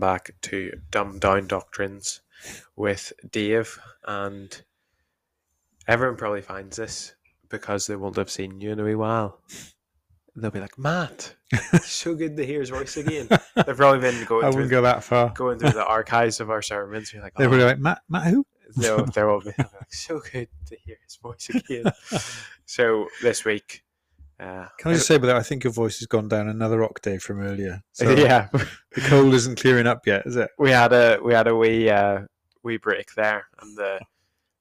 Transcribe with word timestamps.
welcome 0.00 0.14
back 0.16 0.34
to 0.40 0.72
Dumb 0.90 1.18
Down 1.18 1.46
Doctrines 1.46 2.22
with 2.74 3.12
Dave. 3.30 3.78
And 4.06 4.62
everyone 5.86 6.16
probably 6.16 6.40
finds 6.40 6.78
this 6.78 7.14
because 7.50 7.86
they 7.86 7.96
won't 7.96 8.16
have 8.16 8.30
seen 8.30 8.60
you 8.62 8.72
in 8.72 8.80
a 8.80 8.84
wee 8.84 8.94
while. 8.94 9.40
They'll 10.34 10.50
be 10.50 10.60
like, 10.60 10.78
Matt, 10.78 11.34
so 11.82 12.14
good 12.14 12.36
to 12.38 12.46
hear 12.46 12.60
his 12.60 12.70
voice 12.70 12.96
again. 12.96 13.28
They've 13.56 13.76
probably 13.76 14.00
been 14.00 14.22
I 14.22 14.24
going 14.24 14.40
through, 14.40 14.50
wouldn't 14.52 14.70
go 14.70 14.82
that 14.82 15.04
far. 15.04 15.30
going 15.34 15.58
through 15.58 15.70
the 15.72 15.84
archives 15.84 16.40
of 16.40 16.48
our 16.48 16.62
sermons. 16.62 17.12
You're 17.12 17.22
like, 17.22 17.34
They 17.34 17.44
oh, 17.44 17.50
were 17.50 17.58
like, 17.58 17.78
Matt, 17.78 18.00
Matt 18.08 18.28
who? 18.28 18.46
no, 18.76 19.04
there 19.04 19.26
will 19.28 19.40
be 19.44 19.52
like, 19.58 19.92
so 19.92 20.20
good 20.32 20.48
to 20.66 20.76
hear 20.82 20.96
his 21.04 21.16
voice 21.16 21.50
again. 21.50 21.92
so 22.64 23.06
this 23.22 23.44
week, 23.44 23.82
uh, 24.40 24.66
Can 24.78 24.90
I 24.90 24.94
just 24.94 25.06
say, 25.06 25.18
but 25.18 25.30
I 25.30 25.42
think 25.42 25.64
your 25.64 25.72
voice 25.72 25.98
has 25.98 26.06
gone 26.06 26.28
down 26.28 26.48
another 26.48 26.82
octave 26.82 27.22
from 27.22 27.40
earlier. 27.42 27.82
So 27.92 28.10
yeah, 28.16 28.48
the 28.52 29.00
cold 29.02 29.34
isn't 29.34 29.60
clearing 29.60 29.86
up 29.86 30.06
yet, 30.06 30.26
is 30.26 30.36
it? 30.36 30.50
we 30.58 30.70
had 30.70 30.92
a 30.92 31.18
we 31.22 31.34
had 31.34 31.46
a 31.46 31.54
wee 31.54 31.90
uh, 31.90 32.22
wee 32.62 32.78
break 32.78 33.14
there, 33.14 33.46
and 33.60 33.76
the 33.76 34.00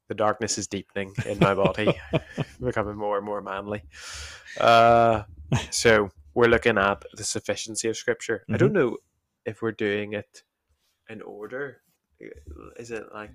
the 0.10 0.16
darkness 0.16 0.58
is 0.58 0.68
deepening 0.68 1.14
in 1.26 1.40
my 1.40 1.54
body, 1.54 1.94
becoming 2.62 2.96
more 2.98 3.18
and 3.18 3.26
more 3.26 3.42
manly. 3.42 3.84
Uh, 4.60 5.24
so 5.70 6.10
we're 6.34 6.48
looking 6.48 6.78
at 6.78 7.04
the 7.14 7.24
sufficiency 7.24 7.88
of 7.88 7.96
Scripture. 7.96 8.44
I 8.52 8.58
don't 8.58 8.74
know 8.74 8.98
if 9.46 9.62
we're 9.62 9.72
doing 9.72 10.14
it 10.14 10.44
in 11.10 11.22
order. 11.22 11.82
Is 12.78 12.92
it 12.92 13.06
like 13.14 13.32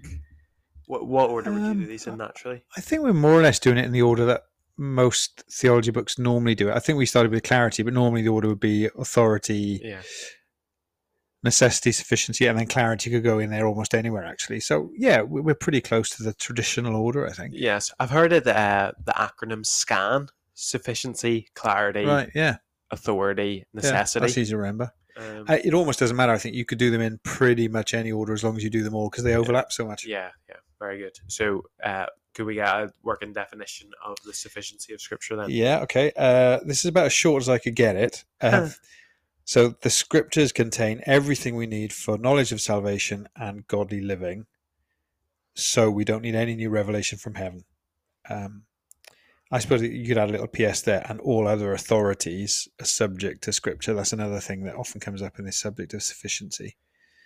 what 0.86 1.06
what 1.06 1.30
order 1.30 1.52
would 1.52 1.62
you 1.62 1.74
do 1.74 1.80
Um, 1.82 1.86
these 1.86 2.06
in 2.06 2.18
naturally? 2.18 2.64
I 2.76 2.80
think 2.80 3.02
we're 3.02 3.12
more 3.14 3.32
or 3.32 3.42
less 3.42 3.58
doing 3.58 3.78
it 3.78 3.84
in 3.84 3.92
the 3.92 4.02
order 4.02 4.26
that 4.26 4.42
most 4.77 5.44
theology 5.50 5.91
books 5.91 6.19
normally 6.19 6.55
do 6.55 6.69
it. 6.69 6.75
I 6.75 6.78
think 6.80 6.98
we 6.98 7.06
started 7.06 7.30
with 7.33 7.42
clarity, 7.42 7.83
but 7.83 7.92
normally 7.94 8.22
the 8.22 8.28
order 8.30 8.48
would 8.48 8.61
be 8.61 8.89
authority, 8.98 9.81
Yeah, 9.84 10.03
necessity, 11.42 11.92
sufficiency, 11.92 12.47
and 12.47 12.58
then 12.58 12.66
clarity 12.66 13.11
could 13.11 13.22
go 13.22 13.39
in 13.39 13.50
there 13.50 13.66
almost 13.66 13.94
anywhere, 13.94 14.25
actually. 14.25 14.61
So, 14.61 14.91
yeah, 14.97 15.22
we- 15.22 15.42
we're 15.42 15.55
pretty 15.55 15.81
close 15.81 16.08
to 16.11 16.22
the 16.22 16.33
traditional 16.33 16.97
order, 16.97 17.27
I 17.27 17.33
think. 17.33 17.53
yes, 17.55 17.92
I've 18.00 18.11
heard 18.11 18.33
of 18.33 18.44
the 18.44 18.58
uh, 18.58 18.92
the 19.05 19.12
acronym 19.12 19.64
SCAN: 19.64 20.28
sufficiency, 20.55 21.48
clarity, 21.55 22.05
Right, 22.06 22.31
yeah. 22.34 22.56
authority, 22.91 23.64
yeah 23.72 23.81
necessity. 23.81 24.20
that's 24.27 24.38
easy 24.38 24.50
to 24.53 24.56
remember. 24.56 24.91
um, 25.16 25.44
Uh, 25.48 25.59
It 25.62 25.75
almost 25.75 25.98
doesn't 26.00 26.16
matter. 26.16 26.33
I 26.33 26.38
think 26.38 26.55
you 26.56 26.64
could 26.64 26.78
do 26.78 26.91
them 26.91 27.00
in 27.00 27.19
pretty 27.25 27.69
much 27.69 27.92
any 27.94 28.11
order 28.11 28.33
as 28.33 28.42
long 28.42 28.56
as 28.56 28.64
you 28.64 28.70
do 28.70 28.83
them 28.83 28.94
all 28.94 29.11
because 29.11 29.22
they 29.25 29.36
overlap 29.36 29.70
so 29.70 29.84
much. 29.86 30.05
Yeah, 30.06 30.31
yeah, 30.48 30.56
very 30.81 30.98
good. 30.98 31.16
So, 31.28 31.62
uh, 31.84 32.06
could 32.34 32.46
we 32.46 32.54
get 32.54 32.68
a 32.68 32.92
working 33.02 33.32
definition 33.32 33.90
of 34.04 34.16
the 34.24 34.32
sufficiency 34.32 34.92
of 34.92 35.00
Scripture 35.00 35.36
then? 35.36 35.50
Yeah, 35.50 35.80
okay. 35.80 36.12
Uh, 36.16 36.60
this 36.64 36.80
is 36.80 36.86
about 36.86 37.06
as 37.06 37.12
short 37.12 37.42
as 37.42 37.48
I 37.48 37.58
could 37.58 37.76
get 37.76 37.96
it. 37.96 38.24
Uh, 38.41 38.68
so 39.44 39.74
the 39.80 39.91
scriptures 39.91 40.52
contain 40.52 41.02
everything 41.06 41.54
we 41.54 41.66
need 41.66 41.92
for 41.92 42.18
knowledge 42.18 42.50
of 42.50 42.60
salvation 42.60 43.28
and 43.36 43.66
godly 43.68 44.00
living. 44.00 44.46
So 45.54 45.91
we 45.91 46.04
don't 46.04 46.22
need 46.22 46.34
any 46.34 46.54
new 46.54 46.70
revelation 46.70 47.18
from 47.18 47.34
heaven. 47.34 47.64
Um, 48.28 48.62
I 49.52 49.58
suppose 49.60 49.82
you 49.82 50.08
could 50.08 50.19
add 50.19 50.30
a 50.30 50.32
little 50.32 50.48
PS 50.48 50.80
there, 50.80 51.06
and 51.08 51.20
all 51.20 51.46
other 51.46 51.72
authorities 51.72 52.69
are 52.80 52.86
subject 52.86 53.44
to 53.44 53.52
scripture. 53.52 53.94
That's 53.94 54.12
another 54.12 54.41
thing 54.41 54.64
that 54.64 54.74
often 54.74 55.00
comes 55.00 55.22
up 55.22 55.38
in 55.38 55.44
this 55.44 55.60
subject 55.60 55.94
of 55.94 56.02
sufficiency. 56.02 56.76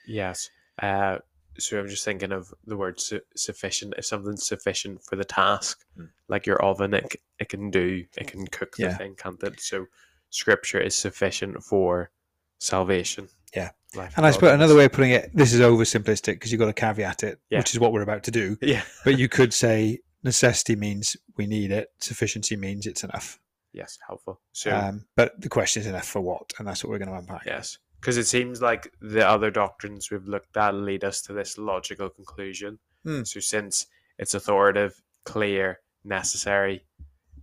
Yes. 0.07 0.51
Uh, 0.83 1.19
so 1.59 1.79
I'm 1.79 1.89
just 1.89 2.05
thinking 2.05 2.33
of 2.33 2.53
the 2.67 2.77
word 2.77 3.01
su- 3.01 3.21
sufficient. 3.37 3.95
If 3.99 4.07
something's 4.07 4.47
sufficient 4.47 5.03
for 5.05 5.17
the 5.17 5.25
task, 5.25 5.85
Mm. 5.99 6.09
like 6.29 6.47
your 6.47 6.63
oven, 6.63 6.95
it, 6.95 7.17
it 7.39 7.49
can 7.49 7.71
do, 7.71 8.05
it 8.17 8.27
can 8.29 8.47
cook 8.47 8.77
the 8.77 8.85
Yeah. 8.85 8.97
thing, 8.97 9.15
can't 9.17 9.43
it? 9.43 9.61
So, 9.61 9.87
Scripture 10.31 10.79
is 10.81 10.95
sufficient 10.95 11.63
for 11.65 12.11
salvation. 12.59 13.29
Yeah. 13.55 13.71
Life 13.95 14.13
And 14.17 14.27
I 14.27 14.31
suppose 14.31 14.53
another 14.53 14.75
way 14.77 14.85
of 14.85 14.93
putting 14.93 15.13
it, 15.13 15.31
this 15.35 15.55
is 15.55 15.61
oversimplistic 15.61 16.35
because 16.35 16.53
you've 16.53 16.59
got 16.59 16.67
to 16.67 16.73
caveat 16.75 17.23
it, 17.23 17.41
Yeah. 17.51 17.59
which 17.61 17.73
is 17.73 17.81
what 17.81 17.93
we're 17.93 18.03
about 18.03 18.25
to 18.25 18.31
do. 18.31 18.59
Yeah. 18.63 18.83
But 19.05 19.19
you 19.19 19.29
could 19.29 19.55
say 19.55 20.01
necessity 20.23 20.77
means 20.77 21.17
we 21.37 21.47
need 21.47 21.71
it, 21.71 21.89
sufficiency 22.01 22.57
means 22.57 22.87
it's 22.87 23.05
enough. 23.05 23.41
Yes, 23.73 23.99
helpful. 24.07 24.41
So, 24.53 24.71
Um, 24.75 25.07
but 25.17 25.41
the 25.41 25.49
question 25.49 25.81
is 25.81 25.87
enough 25.87 26.07
for 26.09 26.21
what? 26.21 26.53
And 26.59 26.67
that's 26.69 26.83
what 26.85 26.91
we're 26.91 26.99
going 26.99 27.11
to 27.11 27.15
unpack. 27.17 27.45
Yes, 27.47 27.79
because 28.01 28.17
it 28.17 28.27
seems 28.27 28.63
like 28.63 28.93
the 29.01 29.27
other 29.27 29.51
doctrines 29.51 30.11
we've 30.11 30.27
looked 30.27 30.57
at 30.57 30.75
lead 30.75 31.05
us 31.05 31.21
to 31.23 31.33
this 31.33 31.59
logical 31.59 32.09
conclusion. 32.09 32.79
Hmm. 33.05 33.25
So, 33.25 33.41
since 33.41 33.87
it's 34.19 34.35
authoritative, 34.35 35.01
clear, 35.25 35.81
necessary, 36.05 36.85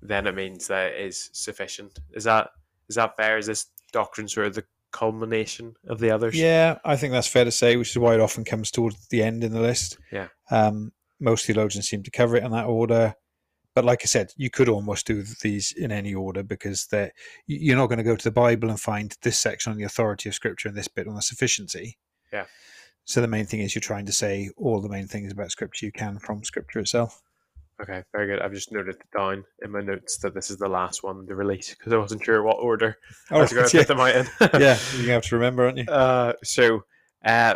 then 0.01 0.27
it 0.27 0.35
means 0.35 0.67
that 0.67 0.93
it 0.93 1.05
is 1.05 1.29
sufficient. 1.33 1.99
Is 2.13 2.23
that 2.25 2.49
is 2.89 2.95
that 2.95 3.15
fair? 3.17 3.37
Is 3.37 3.47
this 3.47 3.67
doctrine 3.91 4.27
sort 4.27 4.47
of 4.47 4.55
the 4.55 4.65
culmination 4.91 5.75
of 5.87 5.99
the 5.99 6.11
others? 6.11 6.37
Yeah, 6.37 6.77
I 6.85 6.95
think 6.95 7.13
that's 7.13 7.27
fair 7.27 7.45
to 7.45 7.51
say, 7.51 7.75
which 7.77 7.91
is 7.91 7.97
why 7.97 8.13
it 8.13 8.21
often 8.21 8.43
comes 8.43 8.71
towards 8.71 9.07
the 9.07 9.23
end 9.23 9.43
in 9.43 9.51
the 9.51 9.61
list. 9.61 9.97
Yeah. 10.11 10.27
Um, 10.51 10.91
most 11.19 11.45
theologians 11.45 11.89
seem 11.89 12.03
to 12.03 12.11
cover 12.11 12.35
it 12.35 12.43
in 12.43 12.51
that 12.51 12.65
order. 12.65 13.15
But 13.75 13.85
like 13.85 14.01
I 14.03 14.05
said, 14.05 14.31
you 14.37 14.49
could 14.49 14.69
almost 14.69 15.05
do 15.05 15.21
these 15.41 15.73
in 15.73 15.91
any 15.91 16.15
order 16.15 16.41
because 16.41 16.87
you- 16.91 17.11
you're 17.45 17.77
not 17.77 17.87
going 17.87 17.97
to 17.97 18.03
go 18.03 18.15
to 18.15 18.23
the 18.23 18.31
Bible 18.31 18.69
and 18.69 18.79
find 18.79 19.15
this 19.21 19.37
section 19.37 19.71
on 19.71 19.77
the 19.77 19.83
authority 19.83 20.29
of 20.29 20.35
Scripture 20.35 20.69
and 20.69 20.77
this 20.77 20.87
bit 20.87 21.07
on 21.07 21.15
the 21.15 21.21
sufficiency. 21.21 21.97
Yeah. 22.31 22.45
So 23.03 23.21
the 23.21 23.27
main 23.27 23.45
thing 23.45 23.59
is 23.59 23.75
you're 23.75 23.81
trying 23.81 24.05
to 24.07 24.11
say 24.11 24.49
all 24.57 24.81
the 24.81 24.89
main 24.89 25.07
things 25.07 25.31
about 25.31 25.51
Scripture 25.51 25.85
you 25.85 25.91
can 25.91 26.17
from 26.19 26.43
Scripture 26.43 26.79
itself. 26.79 27.21
Okay, 27.81 28.03
very 28.13 28.27
good. 28.27 28.39
I've 28.39 28.53
just 28.53 28.71
noted 28.71 28.95
it 28.95 29.01
down 29.15 29.43
in 29.61 29.71
my 29.71 29.81
notes 29.81 30.17
that 30.19 30.33
this 30.33 30.49
is 30.49 30.55
the 30.57 30.69
last 30.69 31.03
one 31.03 31.27
to 31.27 31.35
release 31.35 31.75
because 31.75 31.91
I 31.91 31.97
wasn't 31.97 32.23
sure 32.23 32.41
what 32.41 32.57
order 32.59 32.97
I 33.29 33.39
was 33.39 33.51
going 33.51 33.67
to 33.67 33.77
yeah. 33.77 33.83
put 33.83 33.87
them 33.89 33.99
out 33.99 34.15
in. 34.15 34.27
yeah, 34.61 34.79
you 34.97 35.09
have 35.09 35.23
to 35.23 35.35
remember, 35.35 35.65
aren't 35.65 35.79
you? 35.79 35.85
Uh, 35.85 36.33
so, 36.41 36.85
uh, 37.25 37.55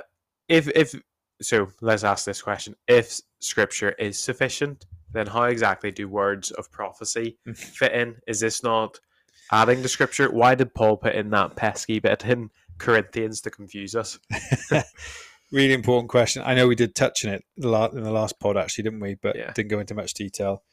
if 0.50 0.68
if 0.68 0.94
so, 1.41 1.69
let's 1.79 2.03
ask 2.03 2.25
this 2.25 2.41
question: 2.41 2.75
If 2.90 3.22
Scripture 3.40 3.91
is 3.91 4.19
sufficient, 4.19 4.85
then 5.14 5.28
how 5.28 5.44
exactly 5.44 5.92
do 5.92 6.08
words 6.08 6.52
of 6.52 6.72
prophecy 6.72 7.38
fit 7.56 7.92
in? 7.94 8.16
Is 8.28 8.40
this 8.40 8.64
not 8.64 9.00
adding 9.52 9.81
to 9.81 9.88
Scripture? 9.90 10.31
Why 10.31 10.56
did 10.56 10.74
Paul 10.74 10.97
put 10.97 11.16
in 11.16 11.30
that 11.31 11.56
pesky 11.56 12.00
bit 12.00 12.24
in 12.25 12.50
Corinthians 12.78 13.42
to 13.42 13.50
confuse 13.50 13.96
us? 13.96 14.20
really 15.52 15.74
important 15.74 16.09
question. 16.09 16.44
I 16.46 16.53
know 16.56 16.68
we 16.68 16.75
did 16.75 16.96
touch 16.96 17.25
on 17.25 17.34
it 17.34 17.44
in 17.58 17.64
the 17.64 18.12
last 18.12 18.40
pod, 18.40 18.58
actually, 18.58 18.84
didn't 18.84 19.00
we? 19.00 19.16
But 19.16 19.36
Yeah. 19.36 19.52
didn't 19.53 19.70
go 19.72 19.80
into 19.80 19.96
much 19.96 20.14
detail 20.14 20.64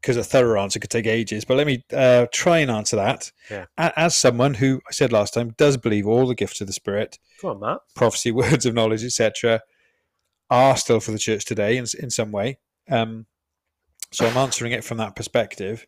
because 0.00 0.16
a 0.16 0.24
thorough 0.24 0.60
answer 0.62 0.78
could 0.80 0.90
take 0.90 1.06
ages. 1.06 1.44
But 1.44 1.58
let 1.58 1.66
me 1.66 1.84
uh, 1.92 2.26
try 2.32 2.58
and 2.58 2.70
answer 2.70 2.96
that. 2.96 3.30
Yeah. 3.50 3.66
As 3.76 4.16
someone 4.16 4.54
who 4.54 4.80
I 4.88 4.92
said 4.92 5.12
last 5.12 5.34
time 5.34 5.54
does 5.58 5.76
believe 5.76 6.06
all 6.06 6.26
the 6.26 6.34
gifts 6.34 6.60
of 6.62 6.66
the 6.66 6.72
Spirit, 6.72 7.18
Come 7.40 7.50
on, 7.50 7.60
Matt. 7.60 7.78
prophecy, 7.94 8.32
words 8.32 8.64
of 8.66 8.74
knowledge, 8.74 9.04
etc., 9.04 9.60
are 10.50 10.76
still 10.76 11.00
for 11.00 11.10
the 11.10 11.18
church 11.18 11.44
today 11.44 11.76
in, 11.76 11.84
in 12.00 12.10
some 12.10 12.30
way. 12.32 12.58
Um, 12.90 13.26
so 14.14 14.26
I'm 14.26 14.36
answering 14.36 14.72
it 14.72 14.84
from 14.84 14.98
that 14.98 15.16
perspective. 15.16 15.86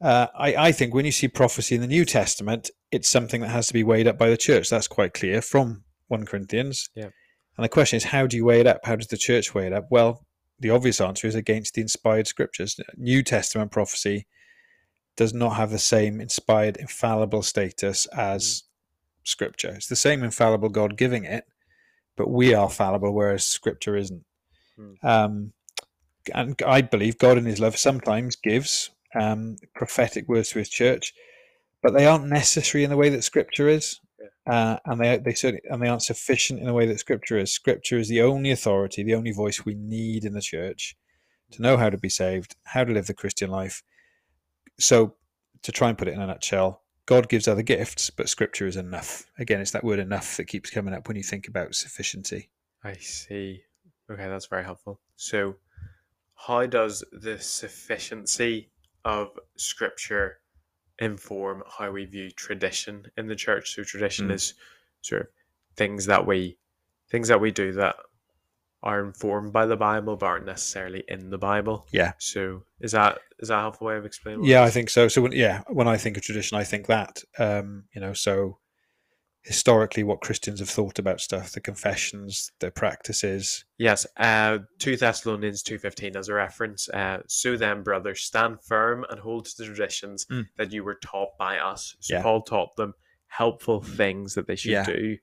Uh, 0.00 0.26
I, 0.36 0.54
I 0.56 0.72
think 0.72 0.94
when 0.94 1.04
you 1.04 1.12
see 1.12 1.28
prophecy 1.28 1.74
in 1.74 1.80
the 1.80 1.86
New 1.86 2.04
Testament, 2.04 2.70
it's 2.90 3.08
something 3.08 3.40
that 3.42 3.48
has 3.48 3.66
to 3.68 3.74
be 3.74 3.84
weighed 3.84 4.06
up 4.06 4.18
by 4.18 4.28
the 4.28 4.36
church. 4.36 4.70
That's 4.70 4.88
quite 4.88 5.14
clear 5.14 5.40
from 5.40 5.84
1 6.08 6.26
Corinthians. 6.26 6.88
Yeah. 6.94 7.10
And 7.56 7.64
the 7.64 7.68
question 7.68 7.96
is, 7.96 8.04
how 8.04 8.26
do 8.26 8.36
you 8.36 8.44
weigh 8.44 8.60
it 8.60 8.66
up? 8.66 8.80
How 8.84 8.96
does 8.96 9.06
the 9.06 9.16
church 9.16 9.54
weigh 9.54 9.66
it 9.66 9.72
up? 9.72 9.86
Well, 9.90 10.26
the 10.58 10.70
obvious 10.70 11.00
answer 11.00 11.26
is 11.26 11.34
against 11.34 11.74
the 11.74 11.82
inspired 11.82 12.26
scriptures. 12.26 12.78
New 12.96 13.22
Testament 13.22 13.70
prophecy 13.70 14.26
does 15.16 15.32
not 15.32 15.56
have 15.56 15.70
the 15.70 15.78
same 15.78 16.20
inspired, 16.20 16.76
infallible 16.76 17.42
status 17.42 18.06
as 18.06 18.64
scripture. 19.22 19.70
It's 19.70 19.86
the 19.86 19.96
same 19.96 20.22
infallible 20.24 20.68
God 20.68 20.96
giving 20.96 21.24
it, 21.24 21.44
but 22.16 22.30
we 22.30 22.54
are 22.54 22.68
fallible, 22.68 23.12
whereas 23.12 23.44
scripture 23.44 23.96
isn't. 23.96 24.24
Hmm. 24.76 24.94
Um, 25.02 25.52
and 26.34 26.60
I 26.66 26.82
believe 26.82 27.18
God 27.18 27.38
in 27.38 27.44
his 27.44 27.60
love 27.60 27.76
sometimes 27.76 28.36
gives 28.36 28.90
um, 29.14 29.56
prophetic 29.74 30.28
words 30.28 30.50
to 30.50 30.58
his 30.60 30.68
church, 30.68 31.12
but 31.82 31.94
they 31.94 32.06
aren't 32.06 32.26
necessary 32.26 32.84
in 32.84 32.90
the 32.90 32.96
way 32.96 33.08
that 33.10 33.24
scripture 33.24 33.68
is. 33.68 34.00
Uh, 34.46 34.76
and 34.84 35.00
they 35.00 35.16
they 35.18 35.32
certainly 35.32 35.62
and 35.70 35.82
they 35.82 35.88
aren't 35.88 36.02
sufficient 36.02 36.60
in 36.60 36.66
the 36.66 36.72
way 36.72 36.86
that 36.86 36.98
Scripture 36.98 37.38
is. 37.38 37.52
Scripture 37.52 37.98
is 37.98 38.08
the 38.08 38.20
only 38.20 38.50
authority, 38.50 39.02
the 39.02 39.14
only 39.14 39.32
voice 39.32 39.64
we 39.64 39.74
need 39.74 40.24
in 40.24 40.34
the 40.34 40.40
church 40.40 40.96
to 41.52 41.62
know 41.62 41.76
how 41.76 41.88
to 41.88 41.96
be 41.96 42.08
saved, 42.08 42.56
how 42.64 42.84
to 42.84 42.92
live 42.92 43.06
the 43.06 43.14
Christian 43.14 43.50
life. 43.50 43.82
So, 44.78 45.14
to 45.62 45.72
try 45.72 45.88
and 45.88 45.96
put 45.96 46.08
it 46.08 46.14
in 46.14 46.20
a 46.20 46.26
nutshell, 46.26 46.82
God 47.06 47.28
gives 47.28 47.48
other 47.48 47.62
gifts, 47.62 48.10
but 48.10 48.28
Scripture 48.28 48.66
is 48.66 48.76
enough. 48.76 49.24
Again, 49.38 49.60
it's 49.60 49.70
that 49.70 49.84
word 49.84 49.98
"enough" 49.98 50.36
that 50.36 50.44
keeps 50.44 50.70
coming 50.70 50.92
up 50.92 51.08
when 51.08 51.16
you 51.16 51.22
think 51.22 51.48
about 51.48 51.74
sufficiency. 51.74 52.50
I 52.82 52.94
see. 52.94 53.62
Okay, 54.10 54.28
that's 54.28 54.46
very 54.46 54.64
helpful. 54.64 55.00
So, 55.16 55.56
how 56.34 56.66
does 56.66 57.04
the 57.12 57.38
sufficiency 57.38 58.70
of 59.04 59.38
Scripture 59.56 60.40
inform 60.98 61.62
how 61.78 61.90
we 61.90 62.04
view 62.04 62.30
tradition 62.30 63.06
in 63.16 63.26
the 63.26 63.36
church? 63.36 63.74
So, 63.74 63.82
tradition 63.84 64.28
Mm. 64.28 64.34
is 64.34 64.54
sort 65.02 65.22
of 65.22 65.28
things 65.76 66.06
that 66.06 66.26
we 66.26 66.58
things 67.10 67.28
that 67.28 67.40
we 67.40 67.50
do 67.50 67.72
that 67.72 67.96
are 68.82 69.04
informed 69.04 69.52
by 69.52 69.66
the 69.66 69.76
Bible 69.76 70.16
but 70.16 70.26
aren't 70.26 70.46
necessarily 70.46 71.04
in 71.08 71.30
the 71.30 71.38
Bible. 71.38 71.86
Yeah. 71.92 72.12
So, 72.18 72.64
is 72.80 72.92
that 72.92 73.18
is 73.38 73.48
that 73.48 73.58
a 73.58 73.60
helpful 73.60 73.86
way 73.86 73.96
of 73.96 74.04
explaining? 74.04 74.44
Yeah, 74.44 74.62
I 74.62 74.70
think 74.70 74.90
so. 74.90 75.08
So 75.08 75.22
when 75.22 75.32
yeah, 75.32 75.62
when 75.68 75.88
I 75.88 75.96
think 75.96 76.16
of 76.16 76.22
tradition, 76.22 76.58
I 76.58 76.64
think 76.64 76.86
that 76.86 77.22
um, 77.38 77.84
you 77.94 78.00
know, 78.00 78.12
so 78.12 78.58
historically 79.44 80.02
what 80.02 80.22
Christians 80.22 80.58
have 80.60 80.70
thought 80.70 80.98
about 80.98 81.20
stuff, 81.20 81.52
the 81.52 81.60
confessions, 81.60 82.50
their 82.60 82.70
practices. 82.70 83.64
Yes, 83.78 84.06
uh, 84.16 84.58
2 84.78 84.96
Thessalonians 84.96 85.62
2.15 85.62 86.16
as 86.16 86.28
a 86.28 86.34
reference. 86.34 86.88
Uh, 86.88 87.18
so 87.28 87.56
then, 87.56 87.82
brothers, 87.82 88.22
stand 88.22 88.62
firm 88.62 89.04
and 89.10 89.20
hold 89.20 89.44
to 89.44 89.56
the 89.58 89.66
traditions 89.66 90.24
Mm. 90.30 90.46
that 90.56 90.72
you 90.72 90.82
were 90.82 90.94
taught 90.96 91.36
by 91.38 91.58
us. 91.58 91.94
So 92.00 92.14
Yeah. 92.14 92.22
Paul 92.22 92.42
taught 92.42 92.74
them 92.76 92.94
helpful 93.26 93.82
things 93.82 94.34
that 94.34 94.46
they 94.46 94.56
should 94.56 94.72
Yeah. 94.72 94.84
do 94.86 95.18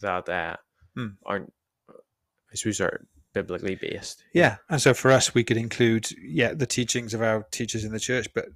that 0.00 0.28
uh, 0.28 0.56
Mm. 0.96 1.16
aren't, 1.24 1.52
I 1.88 2.54
suppose, 2.54 2.80
are 2.80 3.06
biblically 3.32 3.76
based. 3.76 4.24
Yeah, 4.34 4.56
and 4.68 4.82
so 4.82 4.92
for 4.94 5.12
us, 5.12 5.32
we 5.32 5.44
could 5.44 5.56
include 5.56 6.10
yeah 6.20 6.52
the 6.54 6.66
teachings 6.66 7.14
of 7.14 7.22
our 7.22 7.44
teachers 7.52 7.84
in 7.84 7.92
the 7.92 8.00
church, 8.00 8.26
but 8.34 8.46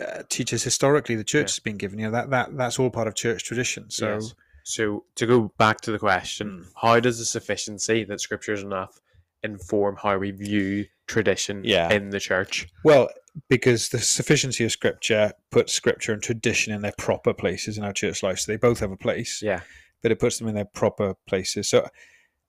uh, 0.00 0.22
teachers 0.28 0.62
historically 0.62 1.14
the 1.16 1.24
church 1.24 1.50
Yeah. 1.50 1.54
has 1.54 1.58
been 1.60 1.76
given. 1.76 1.98
You 1.98 2.06
know 2.06 2.12
that 2.12 2.30
that 2.30 2.56
that's 2.56 2.78
all 2.78 2.90
part 2.90 3.08
of 3.08 3.14
church 3.14 3.44
tradition. 3.44 3.90
So 3.90 4.14
Yes. 4.14 4.34
So 4.64 5.04
to 5.16 5.26
go 5.26 5.52
back 5.58 5.80
to 5.82 5.90
the 5.90 5.98
question, 5.98 6.48
Mm. 6.60 6.66
how 6.80 7.00
does 7.00 7.18
the 7.18 7.24
sufficiency 7.24 8.04
that 8.04 8.20
Scripture 8.20 8.52
is 8.52 8.62
enough 8.62 9.00
inform 9.42 9.96
how 9.96 10.16
we 10.18 10.30
view 10.30 10.86
tradition 11.08 11.62
Yeah. 11.64 11.92
in 11.92 12.10
the 12.10 12.20
church? 12.20 12.68
well, 12.84 13.08
because 13.48 13.88
the 13.88 13.98
sufficiency 13.98 14.62
of 14.64 14.70
Scripture 14.70 15.32
puts 15.50 15.72
Scripture 15.72 16.12
and 16.12 16.22
tradition 16.22 16.72
in 16.72 16.82
their 16.82 16.92
proper 16.96 17.32
places 17.34 17.76
in 17.78 17.82
our 17.82 17.92
church 17.92 18.22
life. 18.22 18.38
So 18.38 18.52
they 18.52 18.56
both 18.56 18.78
have 18.80 18.92
a 18.92 18.96
place, 18.96 19.42
Yeah, 19.42 19.62
but 20.02 20.12
it 20.12 20.18
puts 20.20 20.38
them 20.38 20.46
in 20.48 20.54
their 20.54 20.66
proper 20.66 21.14
places. 21.26 21.68
So 21.68 21.88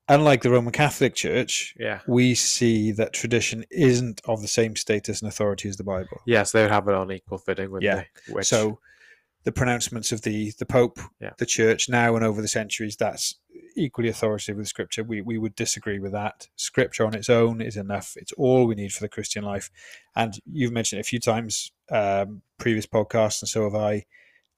unlike 0.10 0.42
the 0.42 0.50
Roman 0.52 0.72
Catholic 0.74 1.16
Church, 1.16 1.74
yeah, 1.80 2.00
we 2.08 2.36
see 2.36 2.92
that 2.94 3.14
tradition 3.14 3.64
isn't 3.72 4.22
of 4.26 4.42
the 4.42 4.48
same 4.48 4.76
status 4.76 5.22
and 5.22 5.30
authority 5.30 5.70
as 5.70 5.78
the 5.78 5.84
Bible. 5.84 6.22
yes. 6.26 6.52
They 6.52 6.62
would 6.62 6.72
have 6.72 6.88
it 6.88 6.94
on 6.96 7.12
equal 7.12 7.38
footing, 7.38 7.72
wouldn't 7.72 7.84
Yeah. 7.84 8.04
they? 8.28 8.34
Which, 8.34 8.48
So 8.48 8.80
the 9.44 9.52
pronouncements 9.52 10.12
of 10.12 10.22
the 10.22 10.52
the 10.60 10.66
Pope, 10.66 11.00
Yeah. 11.20 11.32
the 11.38 11.46
Church, 11.46 11.90
now 11.90 12.16
and 12.16 12.24
over 12.26 12.42
the 12.42 12.48
centuries, 12.48 12.96
that's 12.96 13.36
equally 13.76 14.10
authoritative 14.10 14.58
with 14.58 14.68
Scripture. 14.68 15.04
We 15.04 15.22
we 15.22 15.38
would 15.38 15.56
disagree 15.56 16.00
with 16.00 16.12
that. 16.12 16.48
Scripture 16.56 17.06
on 17.06 17.16
its 17.16 17.30
own 17.30 17.60
is 17.62 17.76
enough. 17.78 18.14
It's 18.18 18.32
all 18.34 18.68
we 18.68 18.76
need 18.76 18.94
for 18.94 19.02
the 19.02 19.10
Christian 19.10 19.44
life. 19.44 19.70
And 20.16 20.40
you've 20.46 20.72
mentioned 20.72 21.00
it 21.00 21.06
a 21.08 21.10
few 21.10 21.20
times, 21.20 21.72
um, 21.90 22.42
previous 22.60 22.86
podcasts, 22.86 23.42
and 23.42 23.50
so 23.50 23.64
have 23.64 23.76
I. 23.76 24.06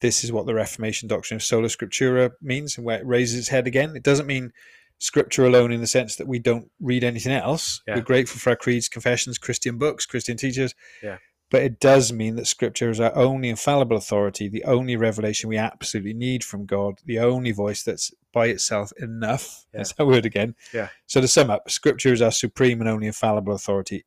This 0.01 0.23
is 0.25 0.31
what 0.31 0.45
the 0.45 0.53
Reformation 0.53 1.07
doctrine 1.07 1.37
of 1.37 1.43
sola 1.43 1.69
scriptura 1.69 2.31
means, 2.41 2.77
and 2.77 2.85
where 2.85 2.99
it 2.99 3.05
raises 3.05 3.39
its 3.39 3.47
head 3.47 3.65
again. 3.67 3.95
It 3.95 4.03
doesn't 4.03 4.27
mean 4.27 4.51
Scripture 4.99 5.45
alone 5.45 5.71
in 5.71 5.81
the 5.81 5.87
sense 5.87 6.15
that 6.15 6.27
we 6.27 6.39
don't 6.39 6.71
read 6.79 7.03
anything 7.03 7.33
else. 7.33 7.81
Yeah. 7.87 7.95
We're 7.95 8.01
grateful 8.01 8.39
for 8.39 8.51
our 8.51 8.55
creeds, 8.55 8.87
confessions, 8.89 9.37
Christian 9.37 9.77
books, 9.77 10.05
Christian 10.05 10.37
teachers 10.37 10.73
Yeah. 11.03 11.17
but 11.51 11.61
it 11.63 11.79
does 11.79 12.11
mean 12.13 12.35
that 12.37 12.47
scripture 12.47 12.89
is 12.89 12.99
our 12.99 13.15
only 13.15 13.49
infallible 13.49 13.97
authority, 13.97 14.47
the 14.49 14.63
only 14.63 14.95
revelation 14.95 15.49
we 15.49 15.57
absolutely 15.57 16.13
need 16.13 16.43
from 16.43 16.65
God, 16.65 16.95
the 17.05 17.19
only 17.19 17.51
voice 17.51 17.83
that's 17.83 18.11
by 18.33 18.47
itself 18.47 18.91
enough. 18.97 19.65
Yeah. 19.73 19.79
That's 19.79 19.93
that 19.93 20.05
word 20.05 20.25
again. 20.25 20.55
Yeah. 20.73 20.89
So 21.07 21.21
to 21.21 21.27
sum 21.27 21.49
up, 21.49 21.69
scripture 21.69 22.13
is 22.13 22.21
our 22.21 22.31
supreme 22.31 22.79
and 22.81 22.89
only 22.89 23.07
infallible 23.07 23.53
authority. 23.53 24.05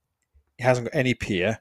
It 0.59 0.63
hasn't 0.63 0.91
got 0.91 0.99
any 0.99 1.15
peer 1.15 1.61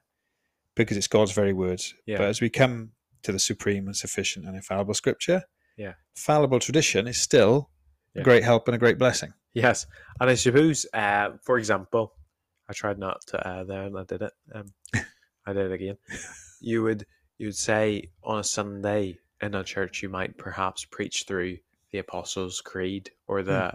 because 0.75 0.97
it's 0.97 1.07
God's 1.07 1.31
very 1.33 1.53
words. 1.53 1.93
Yeah. 2.05 2.17
But 2.17 2.27
as 2.27 2.41
we 2.41 2.49
come 2.49 2.91
to 3.23 3.31
the 3.31 3.39
supreme 3.39 3.87
and 3.87 3.95
sufficient 3.95 4.45
and 4.45 4.55
infallible 4.55 4.93
scripture, 4.93 5.43
Yeah. 5.75 5.93
fallible 6.15 6.59
tradition 6.59 7.07
is 7.07 7.21
still 7.21 7.69
Yeah. 8.17 8.23
great 8.23 8.43
help 8.43 8.67
and 8.67 8.75
a 8.75 8.77
great 8.77 8.97
blessing. 8.97 9.33
yes, 9.53 9.85
and 10.19 10.29
I 10.29 10.35
suppose, 10.35 10.85
uh, 10.93 11.29
for 11.43 11.57
example, 11.57 12.13
I 12.69 12.73
tried 12.73 12.99
not 12.99 13.21
to 13.27 13.47
uh, 13.47 13.63
there, 13.63 13.83
and 13.83 13.97
I 13.97 14.03
did 14.03 14.21
it. 14.21 14.33
Um, 14.53 14.73
I 15.45 15.53
did 15.53 15.71
it 15.71 15.73
again. 15.73 15.97
You 16.59 16.83
would 16.83 17.05
you 17.37 17.47
would 17.47 17.55
say 17.55 18.09
on 18.23 18.39
a 18.39 18.43
Sunday 18.43 19.17
in 19.41 19.53
a 19.55 19.63
church, 19.63 20.01
you 20.01 20.09
might 20.09 20.37
perhaps 20.37 20.85
preach 20.85 21.25
through 21.27 21.57
the 21.91 21.99
Apostles' 21.99 22.61
Creed 22.61 23.11
or 23.27 23.43
the 23.43 23.73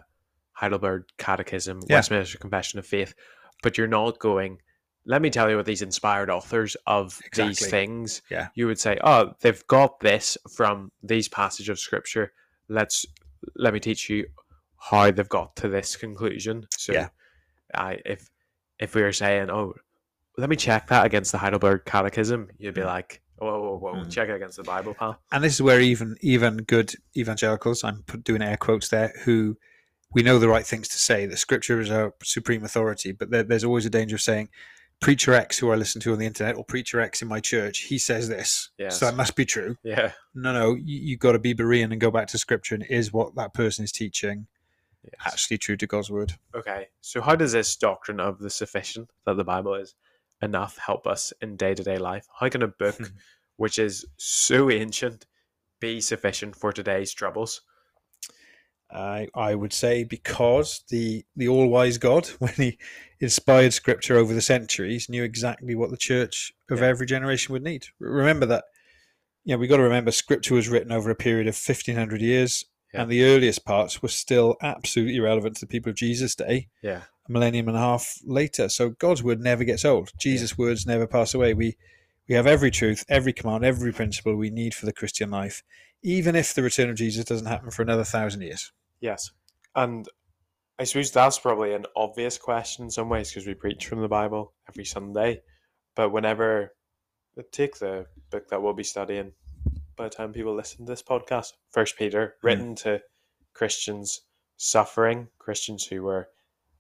Heidelberg 0.52 1.04
Catechism. 1.16 1.80
Yeah. 1.88 1.96
Westminster 1.96 2.38
Confession 2.38 2.78
of 2.78 2.86
Faith, 2.86 3.14
but 3.62 3.78
you're 3.78 3.86
not 3.86 4.18
going. 4.18 4.58
Let 5.04 5.22
me 5.22 5.30
tell 5.30 5.50
you 5.50 5.56
what 5.56 5.66
these 5.66 5.82
inspired 5.82 6.30
authors 6.30 6.76
of 6.86 7.18
these 7.34 7.66
things. 7.66 8.22
Yeah. 8.30 8.48
You 8.54 8.66
would 8.66 8.78
say, 8.78 8.98
"Oh, 9.02 9.32
they've 9.40 9.66
got 9.66 10.00
this 10.00 10.36
from 10.54 10.92
these 11.02 11.28
passages 11.28 11.70
of 11.70 11.78
Scripture. 11.78 12.32
Let's 12.68 13.06
let 13.56 13.72
me 13.74 13.80
teach 13.80 14.08
you 14.10 14.26
how 14.78 15.10
they've 15.10 15.28
got 15.28 15.56
to 15.56 15.68
this 15.68 15.96
conclusion." 15.96 16.66
So, 16.76 16.92
Yeah. 16.92 17.08
I 17.74 17.98
if 18.04 18.28
if 18.78 18.94
we 18.94 19.02
were 19.02 19.12
saying, 19.12 19.50
"Oh, 19.50 19.74
let 20.38 20.48
me 20.50 20.56
check 20.56 20.88
that 20.88 21.06
against 21.06 21.32
the 21.32 21.38
Heidelberg 21.38 21.84
Catechism," 21.84 22.50
you'd 22.58 22.74
be 22.74 22.80
Mm. 22.80 22.86
like, 22.86 23.20
"Whoa, 23.36 23.60
whoa, 23.60 23.76
whoa! 23.78 23.94
Mm. 24.04 24.10
Check 24.10 24.28
it 24.28 24.34
against 24.34 24.56
the 24.56 24.62
Bible, 24.62 24.94
pal." 24.94 25.20
and 25.32 25.42
this 25.44 25.54
is 25.54 25.62
where 25.62 25.80
even 25.80 26.16
even 26.20 26.58
good 26.58 26.94
evangelicals 27.16 27.84
i'm 27.84 28.02
doing 28.22 28.42
air 28.42 28.56
quotes 28.56 28.88
there 28.88 29.12
who 29.24 29.56
we 30.14 30.22
know 30.22 30.38
the 30.38 30.48
right 30.48 30.66
things 30.66 30.88
to 30.88 30.98
say 30.98 31.26
that 31.26 31.36
scripture 31.38 31.80
is 31.80 31.90
our 31.90 32.14
supreme 32.22 32.64
authority 32.64 33.12
but 33.12 33.30
there, 33.30 33.42
there's 33.42 33.64
always 33.64 33.86
a 33.86 33.90
danger 33.90 34.16
of 34.16 34.20
saying 34.20 34.48
preacher 35.02 35.34
x 35.34 35.58
who 35.58 35.70
i 35.70 35.75
listen 35.75 36.00
to 36.00 36.12
on 36.12 36.19
the 36.19 36.26
internet 36.26 36.56
or 36.56 36.64
preacher 36.64 37.00
x 37.00 37.20
in 37.22 37.28
my 37.28 37.40
church 37.40 37.81
he 37.81 37.99
says 37.99 38.28
this 38.28 38.70
Yes. 38.78 38.99
so 38.99 39.06
that 39.06 39.16
must 39.16 39.37
be 39.37 39.44
true 39.44 39.76
Yeah, 39.82 40.12
no 40.34 40.52
no 40.52 40.75
you, 40.75 40.99
you 40.99 41.16
got 41.19 41.32
to 41.32 41.38
be 41.38 41.54
berean 41.54 41.90
and 41.93 42.00
go 42.00 42.10
back 42.10 42.28
to 42.28 42.38
scripture 42.38 42.75
and 42.75 42.84
is 42.88 43.12
what 43.12 43.34
that 43.34 43.52
person 43.52 43.84
is 43.84 43.93
teaching 43.93 44.46
yes. 45.04 45.14
actually 45.26 45.58
true 45.58 45.76
to 45.76 45.87
god's 45.87 46.10
word 46.10 46.34
Okay, 46.54 46.88
so 47.00 47.20
how 47.20 47.34
does 47.34 47.52
this 47.52 47.76
doctrine 47.76 48.20
of 48.20 48.38
the 48.38 48.50
sufficient 48.50 49.10
that 49.26 49.37
the 49.37 49.44
Bible 49.44 49.75
is 49.75 49.94
enough 50.43 50.76
help 50.78 51.06
us 51.06 51.32
in 51.40 51.56
day 51.56 51.75
to 51.75 51.82
day 51.82 51.96
life? 51.99 52.26
How 52.38 52.49
can 52.49 52.62
a 52.62 52.69
book 52.69 52.96
which 53.56 53.78
is 53.78 54.04
so 54.19 54.70
ancient 54.70 55.26
be 55.81 56.00
sufficient 56.00 56.54
for 56.54 56.72
today's 56.72 57.12
troubles? 57.12 57.62
I 58.94 59.28
I 59.34 59.54
would 59.54 59.72
say 59.72 60.04
because 60.04 60.84
the 60.88 61.24
the 61.36 61.48
all 61.48 61.68
wise 61.68 61.98
God, 61.98 62.26
when 62.38 62.52
he 62.54 62.78
inspired 63.20 63.72
Scripture 63.72 64.16
over 64.16 64.34
the 64.34 64.40
centuries, 64.40 65.08
knew 65.08 65.22
exactly 65.22 65.74
what 65.74 65.90
the 65.90 65.96
church 65.96 66.52
of 66.70 66.80
Yeah. 66.80 66.86
every 66.86 67.06
generation 67.06 67.52
would 67.52 67.62
need. 67.62 67.86
Remember 67.98 68.46
that. 68.46 68.64
You 69.44 69.54
know, 69.54 69.58
we 69.58 69.66
got 69.66 69.78
to 69.78 69.82
remember 69.82 70.12
Scripture 70.12 70.54
was 70.54 70.68
written 70.68 70.92
over 70.92 71.10
a 71.10 71.16
period 71.16 71.48
of 71.48 71.56
fifteen 71.56 71.96
hundred 71.96 72.20
years, 72.20 72.64
Yeah. 72.94 73.02
and 73.02 73.10
the 73.10 73.24
earliest 73.24 73.64
parts 73.64 74.00
were 74.02 74.08
still 74.08 74.56
absolutely 74.62 75.18
relevant 75.20 75.56
to 75.56 75.60
the 75.62 75.66
people 75.66 75.90
of 75.90 75.96
Jesus' 75.96 76.34
day, 76.36 76.68
Yeah, 76.82 77.02
a 77.28 77.32
millennium 77.32 77.66
and 77.68 77.76
a 77.76 77.80
half 77.80 78.18
later. 78.24 78.68
So 78.68 78.90
God's 78.90 79.22
word 79.22 79.40
never 79.40 79.64
gets 79.64 79.84
old. 79.84 80.12
Jesus' 80.18 80.56
words 80.56 80.87
never 80.87 81.06
pass 81.08 81.34
away. 81.34 81.54
We 81.54 81.76
we 82.28 82.37
have 82.37 82.46
every 82.46 82.70
truth, 82.70 83.04
every 83.08 83.32
command, 83.32 83.64
every 83.64 83.92
principle 83.92 84.37
we 84.37 84.50
need 84.50 84.75
for 84.75 84.87
the 84.87 84.92
Christian 84.92 85.28
life, 85.30 85.64
even 86.04 86.37
if 86.37 86.54
the 86.54 86.62
return 86.62 86.88
of 86.88 86.96
Jesus 86.96 87.25
doesn't 87.25 87.46
happen 87.49 87.70
for 87.72 87.82
another 87.82 88.04
thousand 88.04 88.42
years. 88.42 88.70
Yes. 89.02 89.30
And 89.75 90.09
I 90.78 90.85
suppose 90.85 91.11
that's 91.11 91.38
probably 91.38 91.75
an 91.75 91.85
obvious 91.94 92.38
question 92.38 92.85
in 92.85 92.90
some 92.90 93.11
ways 93.11 93.30
because 93.30 93.47
we 93.47 93.54
preach 93.54 93.87
from 93.87 94.00
the 94.00 94.09
Bible 94.09 94.54
every 94.68 94.87
Sunday. 94.87 95.42
But 95.94 96.11
whenever, 96.11 96.73
take 97.50 97.78
the 97.78 98.06
book 98.30 98.49
that 98.49 98.62
we'll 98.62 98.73
be 98.73 98.82
studying 98.82 99.32
by 99.97 100.04
the 100.04 100.11
time 100.11 100.32
people 100.32 100.54
listen 100.54 100.87
to 100.87 100.92
this 100.92 101.02
podcast, 101.02 101.52
First 101.71 101.99
Peter, 101.99 102.37
written 102.42 102.75
to 102.76 103.02
Christians 103.52 104.23
suffering, 104.56 105.28
Christians 105.38 105.85
who 105.85 106.02
were 106.02 106.28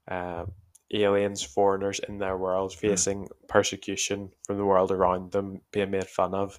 uh, 0.08 0.46
aliens, 0.92 1.42
foreigners 1.42 2.00
in 2.08 2.18
their 2.18 2.36
world, 2.36 2.72
facing 2.72 3.28
persecution 3.48 4.30
from 4.44 4.56
the 4.56 4.64
world 4.64 4.90
around 4.90 5.32
them, 5.32 5.60
being 5.72 5.90
made 5.90 6.08
fun 6.08 6.34
of 6.34 6.58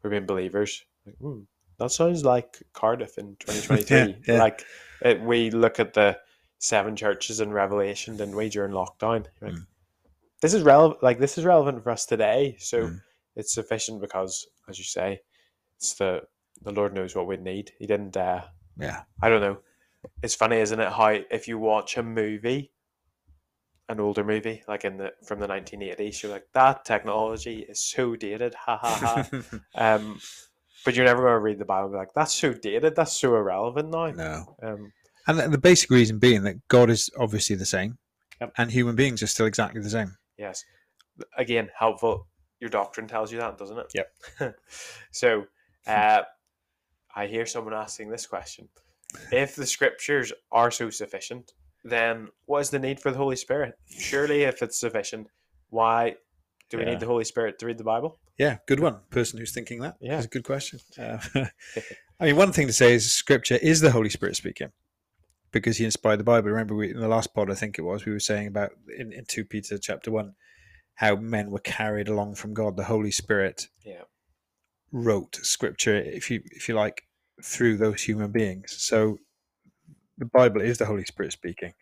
for 0.00 0.10
being 0.10 0.26
believers. 0.26 0.84
Like, 1.04 1.16
hmm, 1.16 1.40
that 1.78 1.90
sounds 1.92 2.24
like 2.24 2.62
Cardiff 2.72 3.18
in 3.18 3.36
2023. 3.40 4.16
Yeah, 4.26 4.34
yeah. 4.34 4.40
Like 4.40 4.64
it, 5.02 5.20
we 5.20 5.50
look 5.50 5.78
at 5.80 5.94
the 5.94 6.18
seven 6.58 6.96
churches 6.96 7.40
in 7.40 7.52
Revelation, 7.52 8.16
didn't 8.16 8.34
we, 8.36 8.48
during 8.48 8.72
lockdown? 8.72 9.26
Like, 9.40 9.52
Mm. 9.54 9.66
This 10.40 10.54
is 10.54 10.62
relevant. 10.62 11.02
Like 11.02 11.18
this 11.18 11.36
is 11.36 11.44
relevant 11.44 11.82
for 11.82 11.90
us 11.90 12.06
today. 12.06 12.56
So 12.60 12.88
Mm. 12.88 13.00
it's 13.36 13.52
sufficient 13.52 14.00
because, 14.00 14.46
as 14.68 14.78
you 14.78 14.84
say, 14.84 15.20
it's 15.76 15.94
the 15.94 16.22
the 16.62 16.72
Lord 16.72 16.92
knows 16.94 17.14
what 17.14 17.26
we 17.26 17.36
need. 17.36 17.72
He 17.78 17.86
didn't. 17.86 18.16
Uh, 18.16 18.42
Yeah. 18.76 19.02
I 19.22 19.28
don't 19.28 19.40
know. 19.40 19.58
It's 20.22 20.34
funny, 20.36 20.58
isn't 20.58 20.78
it? 20.80 20.92
How 20.92 21.08
if 21.30 21.48
you 21.48 21.58
watch 21.58 21.96
a 21.96 22.02
movie, 22.04 22.72
an 23.88 23.98
older 24.00 24.22
movie, 24.24 24.62
like 24.68 24.84
in 24.84 24.96
the 24.96 25.12
from 25.24 25.40
the 25.40 25.46
nineteen 25.48 25.82
eighties, 25.82 26.22
you're 26.22 26.30
like, 26.32 26.46
that 26.52 26.84
technology 26.84 27.60
is 27.68 27.78
so 27.84 28.14
dated. 28.16 28.54
Ha 28.54 28.76
ha 28.76 29.28
ha. 29.32 29.42
um, 29.74 30.20
but 30.84 30.94
you're 30.94 31.04
never 31.04 31.22
going 31.22 31.34
to 31.34 31.38
read 31.40 31.58
the 31.58 31.64
Bible 31.64 31.86
and 31.86 31.92
be 31.94 31.98
like, 31.98 32.14
that's 32.14 32.32
so 32.34 32.52
dated. 32.52 32.94
That's 32.96 33.12
so 33.12 33.34
irrelevant 33.34 33.90
now. 33.90 34.10
no. 34.12 34.56
Um, 34.62 34.92
And 35.26 35.38
the- 35.38 35.48
the 35.48 35.58
basic 35.58 35.90
reason 35.90 36.18
being 36.18 36.42
that 36.44 36.66
God 36.68 36.88
is 36.90 37.10
obviously 37.18 37.56
the 37.56 37.66
same, 37.66 37.98
Yep. 38.40 38.52
and 38.56 38.70
human 38.70 38.96
beings 38.96 39.22
are 39.22 39.26
still 39.26 39.46
exactly 39.46 39.80
the 39.82 39.90
same. 39.90 40.16
yes. 40.36 40.64
Again, 41.36 41.68
helpful. 41.76 42.28
Your 42.60 42.70
doctrine 42.70 43.08
tells 43.08 43.32
you 43.32 43.38
that, 43.38 43.58
doesn't 43.58 43.78
it? 43.78 43.92
Yep. 44.40 44.54
so, 45.10 45.46
uh, 45.86 46.22
I 47.14 47.26
hear 47.26 47.44
someone 47.44 47.74
asking 47.74 48.08
this 48.10 48.26
question: 48.26 48.68
If 49.32 49.56
the 49.56 49.66
scriptures 49.66 50.32
are 50.52 50.70
so 50.70 50.90
sufficient, 50.90 51.52
then 51.82 52.28
what 52.46 52.60
is 52.60 52.70
the 52.70 52.78
need 52.78 53.00
for 53.00 53.10
the 53.10 53.16
Holy 53.18 53.34
Spirit? 53.36 53.74
Surely, 53.88 54.42
if 54.44 54.62
it's 54.62 54.78
sufficient, 54.78 55.28
why 55.70 56.14
do 56.70 56.76
we 56.78 56.84
Yeah. 56.84 56.90
need 56.90 57.00
the 57.00 57.06
Holy 57.06 57.24
Spirit 57.24 57.58
to 57.58 57.66
read 57.66 57.78
the 57.78 57.84
Bible? 57.84 58.18
Yeah, 58.38 58.58
good 58.66 58.80
one. 58.80 59.00
Person 59.10 59.38
who's 59.38 59.52
thinking 59.52 59.80
that. 59.80 59.96
Yeah. 60.00 60.20
A 60.22 60.26
good 60.26 60.44
question. 60.44 60.80
Uh, 60.98 61.18
I 62.20 62.24
mean, 62.26 62.36
one 62.36 62.52
thing 62.52 62.66
to 62.66 62.72
say 62.72 62.94
is 62.94 63.12
Scripture 63.12 63.56
is 63.62 63.80
the 63.80 63.92
Holy 63.92 64.08
Spirit 64.10 64.34
speaking, 64.34 64.72
because 65.52 65.76
He 65.76 65.84
inspired 65.84 66.18
the 66.18 66.24
Bible. 66.24 66.50
Remember, 66.50 66.74
we, 66.74 66.90
in 66.90 66.98
the 66.98 67.06
last 67.06 67.32
pod, 67.32 67.48
I 67.50 67.54
think 67.54 67.78
it 67.78 67.82
was, 67.82 68.04
we 68.04 68.12
were 68.12 68.18
saying 68.18 68.48
about 68.48 68.72
in, 68.98 69.12
in 69.12 69.24
two 69.24 69.44
Peter 69.44 69.78
chapter 69.78 70.10
one, 70.10 70.34
how 70.94 71.14
men 71.14 71.50
were 71.52 71.60
carried 71.60 72.08
along 72.08 72.34
from 72.34 72.54
God. 72.54 72.76
The 72.76 72.84
Holy 72.84 73.12
Spirit 73.12 73.68
Yeah. 73.84 74.02
wrote 74.90 75.36
Scripture, 75.36 75.94
if 75.96 76.28
you 76.30 76.42
if 76.50 76.68
you 76.68 76.74
like, 76.74 77.02
through 77.44 77.76
those 77.76 78.02
human 78.02 78.32
beings. 78.32 78.74
So 78.78 79.18
the 80.18 80.26
Bible 80.26 80.60
is 80.60 80.78
the 80.78 80.86
Holy 80.86 81.04
Spirit 81.04 81.30
speaking. 81.32 81.74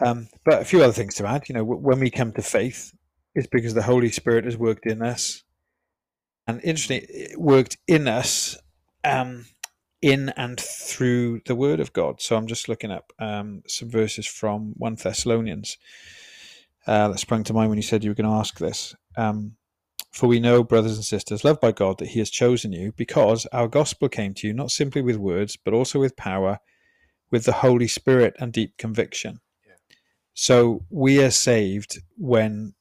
Um, 0.00 0.28
but 0.44 0.60
a 0.60 0.64
few 0.64 0.82
other 0.82 0.92
things 0.92 1.14
to 1.14 1.26
add. 1.26 1.48
You 1.48 1.54
know, 1.54 1.64
when 1.64 2.00
we 2.00 2.10
come 2.10 2.32
to 2.32 2.42
faith, 2.42 2.92
it's 3.36 3.46
because 3.46 3.74
the 3.74 3.82
Holy 3.82 4.10
Spirit 4.10 4.46
has 4.46 4.56
worked 4.56 4.86
in 4.86 5.02
us, 5.02 5.44
and 6.46 6.60
interestingly, 6.64 7.06
it 7.08 7.38
worked 7.38 7.76
in 7.86 8.08
us, 8.08 8.56
um, 9.04 9.44
in 10.00 10.30
and 10.30 10.58
through 10.58 11.40
the 11.46 11.54
Word 11.54 11.80
of 11.80 11.92
God. 11.92 12.20
So 12.22 12.36
I'm 12.36 12.46
just 12.46 12.68
looking 12.68 12.90
up 12.90 13.12
um, 13.18 13.62
some 13.66 13.90
verses 13.90 14.26
from 14.26 14.72
one 14.76 14.94
Thessalonians 14.94 15.76
uh, 16.86 17.08
that 17.08 17.18
sprung 17.18 17.44
to 17.44 17.52
mind 17.52 17.68
when 17.68 17.78
you 17.78 17.82
said 17.82 18.02
you 18.02 18.10
were 18.10 18.14
going 18.14 18.30
to 18.30 18.36
ask 18.36 18.58
this. 18.58 18.94
Um, 19.16 19.56
for 20.12 20.28
we 20.28 20.40
know, 20.40 20.64
brothers 20.64 20.96
and 20.96 21.04
sisters, 21.04 21.44
loved 21.44 21.60
by 21.60 21.72
God, 21.72 21.98
that 21.98 22.08
He 22.08 22.20
has 22.20 22.30
chosen 22.30 22.72
you, 22.72 22.92
because 22.96 23.44
our 23.52 23.68
gospel 23.68 24.08
came 24.08 24.32
to 24.34 24.46
you 24.46 24.54
not 24.54 24.70
simply 24.70 25.02
with 25.02 25.16
words, 25.16 25.58
but 25.62 25.74
also 25.74 26.00
with 26.00 26.16
power, 26.16 26.58
with 27.30 27.44
the 27.44 27.52
Holy 27.52 27.88
Spirit 27.88 28.34
and 28.38 28.50
deep 28.50 28.78
conviction. 28.78 29.40
Yeah. 29.66 29.74
So 30.32 30.86
we 30.88 31.22
are 31.22 31.30
saved 31.30 32.00
when 32.16 32.72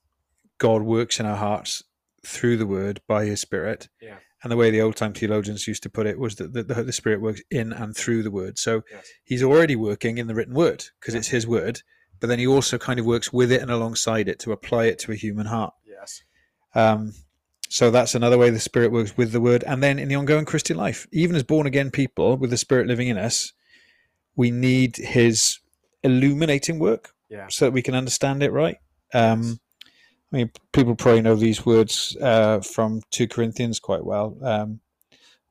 God 0.57 0.81
works 0.83 1.19
in 1.19 1.25
our 1.25 1.35
hearts 1.37 1.83
through 2.25 2.57
the 2.57 2.67
Word 2.67 3.01
by 3.07 3.25
His 3.25 3.41
Spirit. 3.41 3.89
Yeah. 4.01 4.17
And 4.43 4.51
the 4.51 4.57
way 4.57 4.69
the 4.69 4.81
old 4.81 4.95
time 4.95 5.13
theologians 5.13 5.67
used 5.67 5.81
to 5.83 5.89
put 5.89 6.05
it 6.05 6.19
was 6.19 6.35
that 6.35 6.53
the, 6.53 6.61
the, 6.63 6.83
the 6.83 6.91
Spirit 6.93 7.19
works 7.21 7.41
in 7.49 7.73
and 7.73 7.95
through 7.95 8.23
the 8.23 8.31
Word. 8.31 8.57
So 8.59 8.83
Yes. 8.91 9.07
He's 9.23 9.43
already 9.43 9.75
working 9.75 10.17
in 10.17 10.27
the 10.27 10.35
written 10.35 10.53
Word 10.53 10.85
because 10.99 11.13
Yeah. 11.13 11.19
it's 11.19 11.29
His 11.29 11.47
Word, 11.47 11.81
but 12.19 12.27
then 12.27 12.39
He 12.39 12.47
also 12.47 12.77
kind 12.77 12.99
of 12.99 13.05
works 13.05 13.33
with 13.33 13.51
it 13.51 13.61
and 13.61 13.71
alongside 13.71 14.27
it 14.27 14.39
to 14.39 14.51
apply 14.51 14.85
it 14.85 14.99
to 14.99 15.11
a 15.11 15.15
human 15.15 15.47
heart. 15.47 15.73
Yes. 15.85 16.21
Um, 16.75 17.13
so 17.69 17.89
that's 17.89 18.13
another 18.13 18.37
way 18.37 18.51
the 18.51 18.59
Spirit 18.59 18.91
works 18.91 19.17
with 19.17 19.31
the 19.31 19.41
Word. 19.41 19.63
And 19.65 19.81
then 19.81 19.97
in 19.97 20.07
the 20.09 20.15
ongoing 20.15 20.45
Christian 20.45 20.77
life, 20.77 21.07
even 21.11 21.35
as 21.35 21.43
born 21.43 21.65
again 21.65 21.89
people 21.89 22.37
with 22.37 22.51
the 22.51 22.57
Spirit 22.57 22.85
living 22.87 23.07
in 23.07 23.17
us, 23.17 23.51
we 24.35 24.51
need 24.51 24.97
His 24.97 25.59
illuminating 26.03 26.77
work 26.77 27.13
Yeah. 27.29 27.47
so 27.49 27.65
that 27.65 27.71
we 27.71 27.81
can 27.81 27.95
understand 27.95 28.43
it 28.43 28.51
right. 28.51 28.77
Um, 29.13 29.41
Yes. 29.41 29.57
I 30.35 30.39
mean, 30.39 30.51
people 30.73 30.95
probably 30.95 31.21
know 31.21 31.37
these 31.37 31.65
words 31.65 32.17
uh, 32.19 32.59
from 32.59 32.99
2 33.11 33.29
Corinthians 33.29 33.79
quite 33.79 34.03
well. 34.03 34.37
Um, 34.43 34.81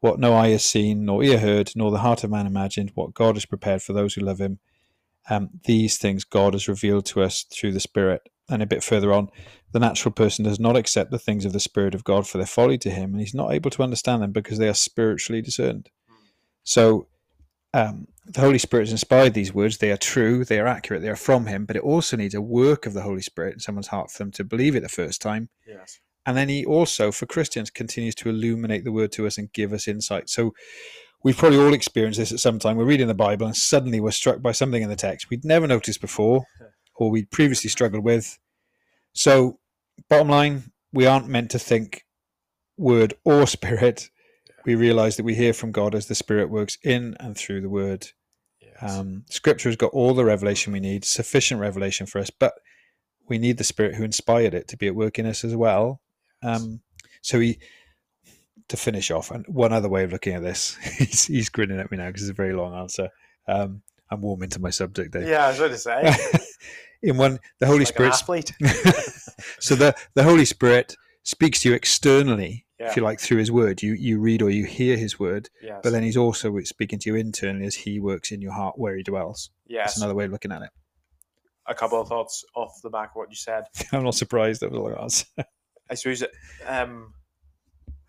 what 0.01 0.21
no 0.21 0.35
eye 0.35 0.51
has 0.51 0.63
seen, 0.63 1.07
nor 1.07 1.25
ear 1.25 1.39
heard, 1.39 1.73
nor 1.75 1.91
the 1.91 2.01
heart 2.01 2.23
of 2.23 2.31
man 2.31 2.47
imagined, 2.47 2.93
what 2.95 3.15
God 3.15 3.37
has 3.37 3.47
prepared 3.47 3.83
for 3.83 3.95
those 3.95 4.13
who 4.13 4.21
love 4.21 4.43
him. 4.43 4.59
Um, 5.31 5.49
these 5.65 5.97
things 5.97 6.25
God 6.25 6.53
has 6.53 6.69
revealed 6.69 7.07
to 7.07 7.23
us 7.23 7.47
through 7.51 7.73
the 7.73 7.81
Spirit. 7.81 8.29
And 8.51 8.63
a 8.63 8.67
bit 8.67 8.85
further 8.85 9.11
on, 9.11 9.31
the 9.73 9.79
natural 9.79 10.13
person 10.13 10.45
does 10.45 10.61
not 10.61 10.77
accept 10.77 11.11
the 11.11 11.19
things 11.19 11.47
of 11.47 11.55
the 11.55 11.61
Spirit 11.61 11.95
of 11.95 12.05
God 12.05 12.29
for 12.29 12.37
their 12.37 12.47
folly 12.47 12.77
to 12.77 12.91
him, 12.91 13.13
and 13.13 13.21
he's 13.21 13.33
not 13.33 13.55
able 13.55 13.71
to 13.71 13.83
understand 13.83 14.21
them 14.21 14.33
because 14.33 14.59
they 14.59 14.69
are 14.69 14.75
spiritually 14.75 15.41
discerned. 15.41 15.89
So, 16.63 17.07
um, 17.73 18.09
the 18.27 18.41
Holy 18.41 18.59
Spirit 18.59 18.85
has 18.85 18.93
inspired 18.93 19.35
these 19.35 19.55
words. 19.55 19.79
They 19.79 19.91
are 19.91 19.97
true, 19.97 20.45
they 20.45 20.59
are 20.59 20.67
accurate, 20.67 21.03
they 21.03 21.09
are 21.09 21.17
from 21.17 21.47
Him, 21.47 21.67
but 21.67 21.77
it 21.77 21.83
also 21.83 22.17
needs 22.17 22.35
a 22.35 22.41
work 22.41 22.87
of 22.87 22.95
the 22.95 23.03
Holy 23.03 23.21
Spirit 23.21 23.55
in 23.55 23.61
someone's 23.61 23.89
heart 23.89 24.11
for 24.11 24.19
them 24.19 24.33
to 24.33 24.45
believe 24.45 24.75
it 24.75 24.81
the 24.81 24.89
first 24.89 25.21
time. 25.21 25.51
Yes. 25.67 26.01
And 26.27 26.37
then 26.37 26.49
He 26.49 26.65
also, 26.65 27.13
for 27.13 27.27
Christians, 27.27 27.71
continues 27.71 28.15
to 28.17 28.31
illuminate 28.31 28.85
the 28.85 28.93
word 28.93 29.13
to 29.13 29.27
us 29.27 29.37
and 29.37 29.53
give 29.53 29.73
us 29.73 29.89
insight. 29.89 30.31
So, 30.31 30.55
we've 31.25 31.37
probably 31.37 31.59
all 31.59 31.75
experienced 31.75 32.19
this 32.19 32.33
at 32.33 32.39
some 32.39 32.59
time. 32.59 32.77
We're 32.77 32.85
reading 32.85 33.09
the 33.09 33.15
Bible 33.15 33.47
and 33.47 33.57
suddenly 33.57 33.99
we're 33.99 34.13
struck 34.13 34.43
by 34.43 34.53
something 34.53 34.83
in 34.83 34.91
the 34.91 34.95
text 34.95 35.31
we'd 35.31 35.45
never 35.45 35.67
noticed 35.67 36.01
before 36.01 36.45
or 36.97 37.11
we'd 37.11 37.31
previously 37.31 37.71
struggled 37.71 38.05
with. 38.05 38.39
So, 39.15 39.59
bottom 40.09 40.29
line, 40.29 40.73
we 40.93 41.07
aren't 41.07 41.29
meant 41.29 41.51
to 41.53 41.59
think 41.59 42.05
word 42.77 43.15
or 43.25 43.47
spirit. 43.49 44.11
We 44.65 44.75
realize 44.75 45.17
that 45.17 45.25
we 45.25 45.35
hear 45.35 45.53
from 45.53 45.73
God 45.73 45.95
as 45.95 46.07
the 46.07 46.15
Spirit 46.15 46.51
works 46.51 46.79
in 46.83 47.17
and 47.21 47.37
through 47.37 47.61
the 47.61 47.69
word. 47.69 48.09
Yes. 48.61 48.97
Um, 48.99 49.25
scripture 49.29 49.69
has 49.69 49.77
got 49.77 49.93
all 49.93 50.15
the 50.15 50.25
revelation 50.25 50.73
we 50.73 50.81
need, 50.81 51.05
sufficient 51.05 51.61
revelation 51.61 52.07
for 52.07 52.19
us, 52.19 52.31
but 52.31 52.55
we 53.29 53.39
need 53.39 53.59
the 53.59 53.65
Spirit 53.65 53.95
who 53.95 54.05
inspired 54.05 54.55
it 54.55 54.69
to 54.69 54.77
be 54.77 54.87
at 54.87 54.95
work 54.95 55.19
in 55.19 55.27
us 55.27 55.45
as 55.45 55.55
well. 55.55 56.01
Um, 56.43 56.81
so 57.23 57.41
he, 57.41 57.59
to 58.69 58.77
finish 58.77 59.11
off, 59.11 59.31
and 59.31 59.47
one 59.47 59.73
other 59.73 59.89
way 59.89 60.05
of 60.05 60.13
looking 60.13 60.35
at 60.35 60.43
this, 60.43 60.77
he's, 60.99 61.27
he's 61.27 61.49
grinning 61.49 61.81
at 61.81 61.91
me 61.91 61.99
now 61.99 62.07
because 62.07 62.23
it's 62.23 62.31
a 62.31 62.35
very 62.35 62.55
long 62.55 62.75
answer. 62.75 63.11
Um, 63.47 63.83
I'm 64.11 64.21
warming 64.21 64.51
to 64.51 64.61
my 64.61 64.71
subject 64.71 65.13
there. 65.13 65.27
yeah, 65.27 65.47
I 65.47 65.49
was 65.49 65.59
going 65.59 65.71
to 65.71 65.79
say. 65.79 66.15
in 67.03 67.17
one, 67.17 67.39
the 67.59 67.67
Holy 67.67 67.81
like 67.81 67.89
Spirit. 67.89 68.15
athlete. 68.15 68.53
so 69.61 69.75
the 69.75 69.95
the 70.15 70.23
Holy 70.23 70.45
Spirit 70.45 70.97
speaks 71.23 71.63
to 71.63 71.71
you 71.71 71.75
externally, 71.75 72.64
Yeah. 72.81 72.89
if 72.91 72.97
you 72.97 73.03
like, 73.03 73.21
through 73.21 73.39
His 73.39 73.53
Word. 73.53 73.83
You 73.83 73.93
you 73.95 74.19
read 74.19 74.43
or 74.43 74.51
you 74.51 74.65
hear 74.65 74.97
His 74.97 75.19
Word, 75.19 75.49
Yes. 75.63 75.81
but 75.83 75.91
then 75.93 76.03
He's 76.03 76.17
also 76.17 76.59
speaking 76.61 76.99
to 77.01 77.11
you 77.11 77.17
internally 77.17 77.67
as 77.67 77.75
He 77.77 78.01
works 78.01 78.33
in 78.33 78.41
your 78.41 78.53
heart 78.53 78.79
where 78.79 78.97
He 78.97 79.03
dwells. 79.03 79.51
yes. 79.67 79.87
That's 79.91 79.99
another 79.99 80.15
way 80.15 80.25
of 80.25 80.33
looking 80.33 80.51
at 80.53 80.63
it. 80.63 80.71
a 81.67 81.75
couple 81.75 82.01
of 82.01 82.09
thoughts 82.09 82.45
off 82.57 82.73
the 82.83 82.91
back 82.91 83.11
of 83.11 83.17
what 83.17 83.31
you 83.31 83.37
said. 83.37 83.65
I'm 83.93 84.03
not 84.05 84.15
surprised 84.15 84.61
that 84.63 84.71
was 84.71 84.81
long 84.81 84.95
answer. 85.03 85.27
I 85.91 85.95
suppose 85.95 86.21
that, 86.21 86.31
um, 86.67 87.15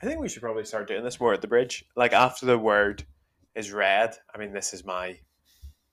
I 0.02 0.06
think 0.08 0.20
we 0.20 0.28
should 0.30 0.42
probably 0.42 0.66
start 0.66 0.88
doing 0.88 1.04
this 1.04 1.20
more 1.20 1.34
at 1.34 1.42
the 1.42 1.48
bridge. 1.48 1.86
Like 1.96 2.14
after 2.14 2.46
the 2.46 2.58
word 2.58 3.04
is 3.56 3.72
read, 3.72 4.14
I 4.34 4.38
mean, 4.38 4.52
this 4.52 4.74
is 4.74 4.84
my 4.84 5.18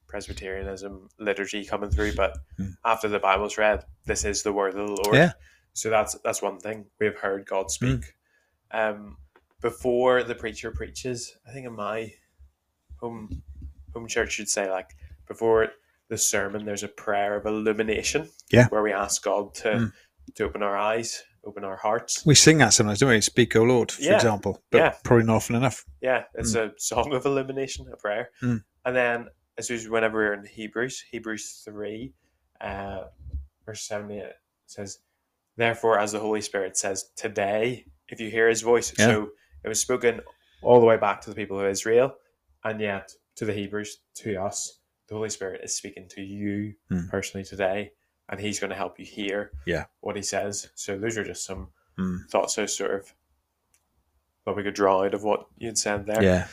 Presbyterianism 0.09 1.09
liturgy 1.19 1.65
coming 1.65 1.91
through, 1.91 2.15
but 2.15 2.37
Hmm. 2.57 2.71
after 2.85 3.09
the 3.09 3.19
Bible's 3.19 3.57
read, 3.59 3.85
this 4.07 4.25
is 4.25 4.43
the 4.43 4.53
word 4.53 4.75
of 4.75 4.87
the 4.87 4.93
Lord. 5.05 5.15
Yeah. 5.17 5.33
So 5.73 5.89
that's 5.89 6.17
that's 6.25 6.43
one 6.43 6.59
thing 6.59 6.87
we 7.01 7.07
have 7.07 7.17
heard 7.17 7.47
God 7.47 7.71
speak. 7.71 8.13
Um, 8.73 9.17
before 9.61 10.23
the 10.25 10.35
preacher 10.35 10.71
preaches, 10.71 11.37
I 11.49 11.53
think 11.53 11.67
in 11.67 11.75
my 11.75 12.13
home 13.01 13.43
home 13.95 14.09
church 14.09 14.33
should 14.33 14.49
say 14.49 14.71
like 14.71 14.91
before 15.29 15.69
the 16.09 16.19
sermon, 16.19 16.65
there's 16.65 16.83
a 16.83 16.89
prayer 16.89 17.37
of 17.37 17.47
illumination. 17.47 18.29
Yeah. 18.51 18.69
where 18.69 18.83
we 18.83 18.93
ask 18.93 19.23
God 19.23 19.55
to 19.57 19.79
Hmm. 19.79 19.87
to 20.35 20.45
open 20.45 20.63
our 20.63 20.77
eyes, 20.77 21.23
open 21.45 21.65
our 21.65 21.77
hearts. 21.77 22.25
We 22.27 22.35
sing 22.35 22.59
that 22.59 22.73
sometimes, 22.75 23.01
don't 23.01 23.11
we? 23.11 23.21
Speak, 23.21 23.57
O 23.57 23.63
Lord, 23.63 23.91
for 23.93 24.03
Yeah. 24.03 24.15
example, 24.17 24.63
but 24.71 24.79
Yeah. 24.79 24.95
probably 25.05 25.25
not 25.27 25.37
often 25.37 25.57
enough. 25.57 25.85
Yeah, 26.01 26.25
it's 26.35 26.55
a 26.55 26.73
song 26.79 27.13
of 27.15 27.25
illumination, 27.27 27.87
a 27.93 27.97
prayer. 27.97 28.31
Mm. 28.43 28.63
And 28.85 28.97
then, 28.97 29.29
as 29.59 29.67
soon 29.69 29.77
as 29.79 29.89
whenever 29.89 30.19
we're 30.19 30.35
in 30.35 30.45
Hebrews, 30.47 31.01
Hebrews 31.11 31.63
3, 31.65 32.15
uh, 32.61 33.05
verse 33.67 33.83
7 33.87 34.11
it 34.11 34.37
says, 34.67 34.99
Therefore, 35.57 35.99
as 35.99 36.13
the 36.13 36.21
Holy 36.21 36.41
Spirit 36.41 36.77
says, 36.77 37.11
today, 37.17 37.87
if 38.13 38.21
you 38.21 38.31
hear 38.31 38.49
his 38.49 38.61
voice. 38.63 38.93
Yeah. 38.97 39.07
So 39.07 39.31
it 39.65 39.69
was 39.69 39.81
spoken 39.81 40.21
all 40.63 40.79
the 40.79 40.87
way 40.87 40.97
back 40.97 41.21
to 41.23 41.31
the 41.31 41.35
people 41.37 41.59
of 41.59 41.67
Israel, 41.67 42.15
and 42.63 42.81
yet 42.81 43.11
to 43.37 43.45
the 43.45 43.53
Hebrews, 43.53 43.99
to 44.17 44.37
us, 44.37 44.79
the 45.09 45.15
Holy 45.17 45.31
Spirit 45.31 45.63
is 45.65 45.75
speaking 45.75 46.07
to 46.11 46.23
you 46.23 46.75
Mm. 46.91 47.09
personally 47.11 47.45
today, 47.45 47.93
and 48.29 48.39
he's 48.39 48.61
going 48.61 48.71
to 48.71 48.77
help 48.77 48.99
you 49.01 49.05
hear 49.07 49.51
Yeah. 49.67 49.87
what 50.01 50.15
he 50.17 50.23
says. 50.23 50.69
So 50.75 50.97
those 50.99 51.19
are 51.19 51.25
just 51.25 51.45
some 51.45 51.73
Mm. 51.99 52.29
thoughts 52.31 52.55
so 52.55 52.67
sort 52.67 52.95
of 52.95 53.13
thought 54.45 54.57
we 54.57 54.63
could 54.63 54.75
draw 54.75 55.05
out 55.05 55.15
of 55.15 55.23
what 55.25 55.47
you'd 55.57 55.79
said 55.79 56.07
there. 56.07 56.23
Yeah, 56.23 56.49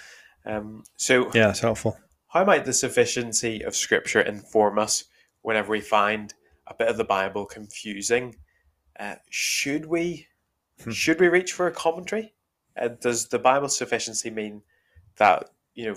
Um, 0.45 0.83
so, 0.95 1.31
yeah, 1.33 1.49
it's 1.49 1.59
helpful. 1.59 1.99
how 2.29 2.43
might 2.45 2.65
the 2.65 2.73
sufficiency 2.73 3.61
of 3.61 3.75
Scripture 3.75 4.21
inform 4.21 4.79
us 4.79 5.03
whenever 5.41 5.71
we 5.71 5.81
find 5.81 6.33
a 6.67 6.73
bit 6.73 6.87
of 6.87 6.97
the 6.97 7.03
Bible 7.03 7.45
confusing? 7.45 8.37
Uh, 8.99 9.15
should 9.29 9.85
we. 9.85 10.27
Should 10.89 11.19
we 11.19 11.27
reach 11.27 11.53
for 11.53 11.67
a 11.67 11.71
commentary? 11.71 12.33
Uh, 12.79 12.89
does 12.89 13.27
the 13.27 13.39
Bible 13.39 13.69
sufficiency 13.69 14.29
mean 14.29 14.61
that 15.17 15.49
you 15.75 15.87
know 15.87 15.95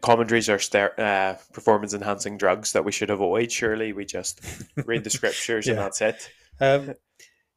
commentaries 0.00 0.48
are 0.48 0.58
ster- 0.58 0.98
uh, 0.98 1.36
performance 1.52 1.94
enhancing 1.94 2.36
drugs 2.36 2.72
that 2.72 2.84
we 2.84 2.92
should 2.92 3.10
avoid? 3.10 3.52
Surely 3.52 3.92
we 3.92 4.04
just 4.04 4.40
read 4.86 5.04
the 5.04 5.10
scriptures 5.10 5.68
and 5.68 5.78
that's 5.78 6.00
it. 6.00 6.30
Um, 6.60 6.94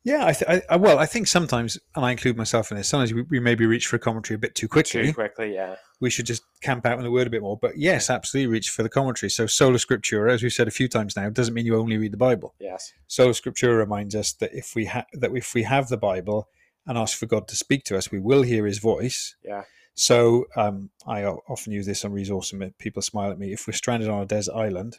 yeah, 0.03 0.25
I, 0.25 0.31
th- 0.31 0.49
I, 0.49 0.73
I 0.73 0.75
well, 0.77 0.99
I 0.99 1.05
think 1.05 1.27
sometimes, 1.27 1.77
and 1.93 2.05
I 2.05 2.11
include 2.11 2.37
myself 2.37 2.71
in 2.71 2.77
this. 2.77 2.87
Sometimes 2.87 3.13
we, 3.13 3.23
we 3.23 3.39
maybe 3.41 3.65
reach 3.65 3.87
for 3.87 3.97
a 3.97 3.99
commentary 3.99 4.35
a 4.35 4.39
bit 4.39 4.55
too 4.55 4.69
quickly. 4.69 5.07
Too 5.07 5.13
quickly, 5.13 5.53
yeah. 5.53 5.75
we 5.99 6.09
should 6.09 6.25
just 6.25 6.43
camp 6.61 6.85
out 6.85 6.97
in 6.97 7.03
the 7.03 7.11
word 7.11 7.27
a 7.27 7.29
bit 7.29 7.41
more. 7.41 7.57
But 7.57 7.77
yes, 7.77 8.09
absolutely 8.09 8.51
reach 8.51 8.69
for 8.69 8.83
the 8.83 8.89
commentary. 8.89 9.29
So 9.29 9.47
sola 9.47 9.77
scriptura, 9.77 10.31
as 10.31 10.43
we've 10.43 10.53
said 10.53 10.67
a 10.67 10.71
few 10.71 10.87
times 10.87 11.15
now, 11.15 11.29
doesn't 11.29 11.53
mean 11.53 11.65
you 11.65 11.77
only 11.77 11.97
read 11.97 12.13
the 12.13 12.17
Bible. 12.17 12.55
Yes. 12.59 12.93
Sola 13.07 13.31
scriptura 13.31 13.77
reminds 13.77 14.15
us 14.15 14.33
that 14.33 14.53
if 14.53 14.73
we 14.75 14.85
ha- 14.85 15.05
that 15.13 15.35
if 15.35 15.53
we 15.53 15.63
have 15.63 15.89
the 15.89 15.97
Bible 15.97 16.49
and 16.85 16.97
ask 16.97 17.17
for 17.17 17.25
God 17.25 17.47
to 17.49 17.55
speak 17.55 17.83
to 17.85 17.97
us, 17.97 18.11
we 18.11 18.19
will 18.19 18.43
hear 18.43 18.65
His 18.65 18.79
voice. 18.79 19.35
Yeah. 19.43 19.63
So 19.93 20.45
um, 20.55 20.91
I 21.07 21.25
often 21.25 21.73
use 21.73 21.85
this 21.85 22.05
on 22.05 22.11
Resource 22.11 22.53
and 22.53 22.77
people 22.77 23.01
smile 23.01 23.31
at 23.31 23.39
me. 23.39 23.51
If 23.51 23.67
we're 23.67 23.73
stranded 23.73 24.09
on 24.09 24.21
a 24.21 24.27
desert 24.27 24.53
island 24.53 24.97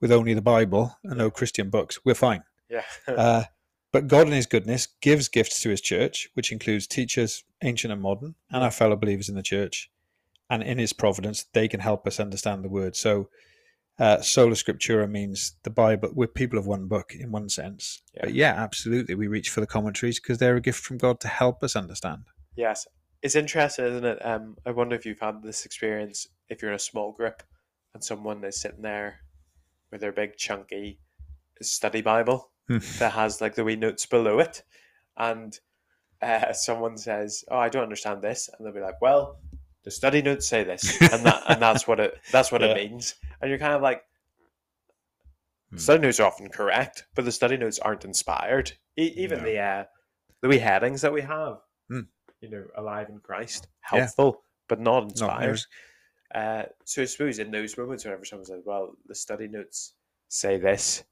with 0.00 0.12
only 0.12 0.32
the 0.32 0.42
Bible 0.42 0.96
and 1.02 1.18
no 1.18 1.30
Christian 1.30 1.70
books, 1.70 1.98
we're 2.04 2.14
fine. 2.14 2.44
Yeah. 2.70 2.82
Uh, 3.08 3.44
but 3.92 4.06
God, 4.06 4.26
in 4.26 4.32
His 4.32 4.46
goodness, 4.46 4.88
gives 5.02 5.28
gifts 5.28 5.60
to 5.60 5.68
His 5.68 5.82
church, 5.82 6.30
which 6.32 6.50
includes 6.50 6.86
teachers, 6.86 7.44
ancient 7.62 7.92
and 7.92 8.00
modern, 8.00 8.36
and 8.50 8.64
our 8.64 8.70
fellow 8.70 8.96
believers 8.96 9.28
in 9.28 9.34
the 9.34 9.42
church. 9.42 9.90
And 10.52 10.62
in 10.62 10.78
His 10.78 10.92
providence, 10.92 11.46
they 11.54 11.66
can 11.66 11.80
help 11.80 12.06
us 12.06 12.20
understand 12.20 12.62
the 12.62 12.68
Word. 12.68 12.94
So, 12.94 13.28
uh, 13.98 14.20
sola 14.20 14.54
scriptura 14.54 15.08
means 15.10 15.56
the 15.64 15.70
Bible. 15.70 16.10
We're 16.14 16.26
people 16.28 16.58
of 16.58 16.66
one 16.66 16.86
book 16.88 17.14
in 17.18 17.30
one 17.32 17.48
sense, 17.48 18.02
Yeah. 18.14 18.20
but 18.24 18.34
yeah, 18.34 18.54
absolutely, 18.56 19.14
we 19.14 19.26
reach 19.26 19.50
for 19.50 19.60
the 19.60 19.66
commentaries 19.66 20.20
because 20.20 20.38
they're 20.38 20.56
a 20.56 20.60
gift 20.60 20.84
from 20.84 20.98
God 20.98 21.18
to 21.20 21.28
help 21.28 21.62
us 21.64 21.74
understand. 21.76 22.24
Yes, 22.56 22.86
it's 23.22 23.36
interesting, 23.36 23.84
isn't 23.86 24.04
it? 24.04 24.24
Um, 24.24 24.56
I 24.66 24.70
wonder 24.70 24.94
if 24.96 25.06
you've 25.06 25.20
had 25.20 25.42
this 25.42 25.64
experience 25.66 26.26
if 26.48 26.60
you're 26.60 26.70
in 26.72 26.76
a 26.76 26.90
small 26.90 27.12
group 27.12 27.42
and 27.94 28.02
someone 28.04 28.42
is 28.44 28.60
sitting 28.60 28.82
there 28.82 29.20
with 29.90 30.00
their 30.00 30.12
big 30.12 30.36
chunky 30.36 30.98
study 31.62 32.02
Bible 32.02 32.50
Hmm. 32.68 32.78
that 32.98 33.12
has 33.12 33.40
like 33.40 33.54
the 33.56 33.64
wee 33.64 33.76
notes 33.76 34.06
below 34.06 34.38
it, 34.38 34.62
and 35.16 35.58
uh, 36.22 36.52
someone 36.52 36.96
says, 36.96 37.44
"Oh, 37.50 37.58
I 37.58 37.68
don't 37.68 37.82
understand 37.82 38.22
this," 38.22 38.48
and 38.48 38.64
they'll 38.64 38.72
be 38.74 38.80
like, 38.80 39.00
"Well, 39.00 39.38
the 39.84 39.90
study 39.90 40.22
notes 40.22 40.46
say 40.48 40.64
this, 40.64 41.00
and 41.00 41.24
that 41.24 41.42
and 41.48 41.60
that's 41.66 41.86
what 41.88 42.00
it 42.00 42.14
that's 42.30 42.50
what 42.52 42.60
Yeah. 42.60 42.68
it 42.68 42.90
means," 42.90 43.14
and 43.40 43.48
you're 43.50 43.58
kind 43.58 43.74
of 43.74 43.82
like. 43.82 44.02
Hmm. 45.70 45.78
Study 45.78 46.02
notes 46.02 46.20
are 46.20 46.26
often 46.26 46.48
correct, 46.50 47.06
but 47.14 47.24
the 47.24 47.32
study 47.32 47.56
notes 47.56 47.78
aren't 47.78 48.04
inspired. 48.04 48.72
E- 48.98 49.14
even 49.16 49.38
No. 49.38 49.44
the 49.44 49.58
uh, 49.58 49.84
the 50.42 50.48
wee 50.48 50.58
headings 50.58 51.00
that 51.02 51.12
we 51.12 51.22
have, 51.22 51.58
Hmm. 51.88 52.00
you 52.40 52.50
know, 52.50 52.64
alive 52.76 53.08
in 53.08 53.18
Christ, 53.20 53.68
Yeah. 53.92 54.00
helpful, 54.00 54.44
but 54.68 54.80
not 54.80 55.04
Not 55.04 55.10
inspired. 55.10 55.44
yours. 55.46 55.66
Uh, 56.34 56.64
so 56.84 57.02
I 57.02 57.04
suppose 57.06 57.38
in 57.38 57.50
those 57.50 57.76
moments 57.78 58.04
whenever 58.04 58.24
someone 58.24 58.44
says, 58.46 58.62
"Well, 58.64 58.96
the 59.06 59.14
study 59.14 59.48
notes 59.48 59.94
say 60.28 60.58
this," 60.58 61.04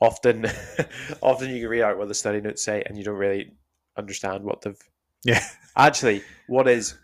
often, 0.00 0.44
often 1.22 1.50
you 1.50 1.60
can 1.62 1.68
read 1.70 1.82
out 1.82 1.98
what 1.98 2.08
the 2.08 2.14
study 2.14 2.40
notes 2.40 2.62
say, 2.62 2.82
and 2.86 2.96
you 2.98 3.04
don't 3.04 3.16
really 3.16 3.52
understand 3.96 4.44
what 4.44 4.60
they've 4.62 4.78
Yeah. 5.24 5.42
actually. 5.76 6.22
What 6.48 6.68
is? 6.68 6.96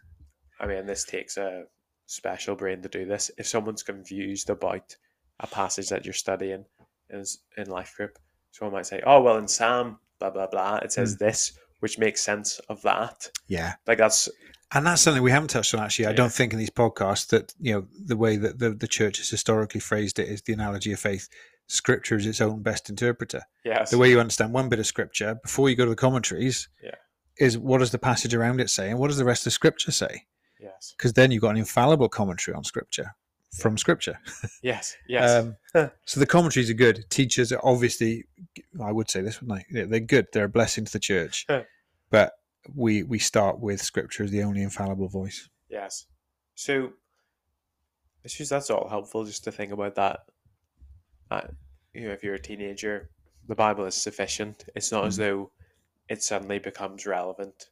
I 0.60 0.66
mean, 0.66 0.86
this 0.86 1.04
takes 1.04 1.36
a 1.36 1.64
special 2.06 2.54
brain 2.56 2.82
to 2.82 2.88
do 2.88 3.04
this. 3.04 3.30
If 3.38 3.46
someone's 3.46 3.82
confused 3.82 4.50
about 4.50 4.96
a 5.40 5.46
passage 5.46 5.88
that 5.88 6.04
you're 6.04 6.12
studying 6.14 6.64
in 7.10 7.24
in 7.56 7.68
life 7.68 7.94
group, 7.96 8.18
someone 8.52 8.74
might 8.74 8.86
say, 8.86 9.02
"Oh, 9.04 9.20
well, 9.22 9.36
in 9.38 9.48
Psalm, 9.48 9.98
blah 10.18 10.30
blah 10.30 10.46
blah, 10.46 10.76
it 10.76 10.92
says 10.92 11.14
hmm. 11.14 11.24
this," 11.24 11.52
which 11.80 11.98
makes 11.98 12.22
sense 12.22 12.60
of 12.68 12.82
that. 12.82 13.28
Yeah. 13.48 13.74
Like 13.86 13.98
that's 13.98 14.28
And 14.72 14.86
that's 14.86 15.02
something 15.02 15.22
we 15.22 15.30
haven't 15.30 15.48
touched 15.50 15.74
on 15.74 15.80
actually. 15.80 16.06
I 16.06 16.10
Yeah. 16.10 16.16
don't 16.16 16.32
think 16.32 16.52
in 16.52 16.58
these 16.58 16.70
podcasts 16.70 17.28
that, 17.28 17.52
you 17.60 17.72
know, 17.74 17.86
the 18.06 18.16
way 18.16 18.36
that 18.36 18.58
the, 18.58 18.70
the 18.70 18.88
church 18.88 19.18
has 19.18 19.28
historically 19.28 19.80
phrased 19.80 20.18
it 20.18 20.28
is 20.28 20.42
the 20.42 20.52
analogy 20.52 20.92
of 20.92 20.98
faith. 21.00 21.28
Scripture 21.68 22.16
is 22.16 22.26
its 22.26 22.40
own 22.40 22.62
best 22.62 22.88
interpreter. 22.90 23.42
yes, 23.64 23.90
The 23.90 23.98
way 23.98 24.10
you 24.10 24.18
understand 24.20 24.52
one 24.52 24.68
bit 24.68 24.78
of 24.80 24.86
scripture 24.86 25.36
before 25.42 25.68
you 25.70 25.76
go 25.76 25.84
to 25.84 25.90
the 25.90 25.96
commentaries 25.96 26.68
Yeah. 26.82 26.94
is 27.38 27.56
what 27.58 27.78
does 27.78 27.90
the 27.92 27.98
passage 27.98 28.34
around 28.34 28.60
it 28.60 28.68
say 28.70 28.90
and 28.90 28.98
what 28.98 29.08
does 29.08 29.16
the 29.18 29.24
rest 29.24 29.42
of 29.42 29.44
the 29.44 29.50
scripture 29.52 29.92
say? 29.92 30.26
Yes, 30.60 30.94
Because 30.96 31.12
then 31.12 31.30
you've 31.30 31.42
got 31.42 31.50
an 31.50 31.56
infallible 31.58 32.08
commentary 32.08 32.54
on 32.54 32.64
scripture 32.64 33.14
from 33.58 33.78
scripture. 33.78 34.18
yes, 34.62 34.96
yes. 35.08 35.44
Um, 35.74 35.90
so 36.06 36.20
the 36.20 36.26
commentaries 36.26 36.70
are 36.70 36.74
good. 36.74 37.04
Teachers 37.10 37.52
are 37.52 37.60
obviously, 37.62 38.24
I 38.82 38.90
would 38.92 39.08
say 39.10 39.20
this, 39.22 39.40
wouldn't 39.40 39.60
I? 39.60 39.84
They're 39.86 40.00
good. 40.00 40.26
They're 40.32 40.44
a 40.44 40.48
blessing 40.48 40.84
to 40.86 40.92
the 40.92 40.98
church. 40.98 41.46
But 42.10 42.32
we 42.74 43.02
we 43.02 43.18
start 43.18 43.60
with 43.60 43.80
scripture 43.82 44.24
as 44.24 44.30
the 44.30 44.42
only 44.42 44.62
infallible 44.62 45.08
voice. 45.08 45.48
Yes. 45.68 46.06
So, 46.54 46.90
I 48.24 48.28
suppose 48.28 48.48
that's 48.48 48.70
all 48.70 48.88
helpful 48.88 49.24
just 49.24 49.44
to 49.44 49.52
think 49.52 49.70
about 49.72 49.94
that. 49.96 50.20
Uh, 51.30 51.42
you 51.92 52.06
know, 52.08 52.12
if 52.12 52.22
you're 52.24 52.34
a 52.34 52.40
teenager, 52.40 53.10
the 53.48 53.54
Bible 53.54 53.84
is 53.84 53.94
sufficient. 53.94 54.64
It's 54.74 54.90
not 54.92 55.04
as 55.06 55.14
Mm. 55.16 55.18
though 55.18 55.50
it 56.08 56.22
suddenly 56.22 56.58
becomes 56.58 57.06
relevant 57.06 57.70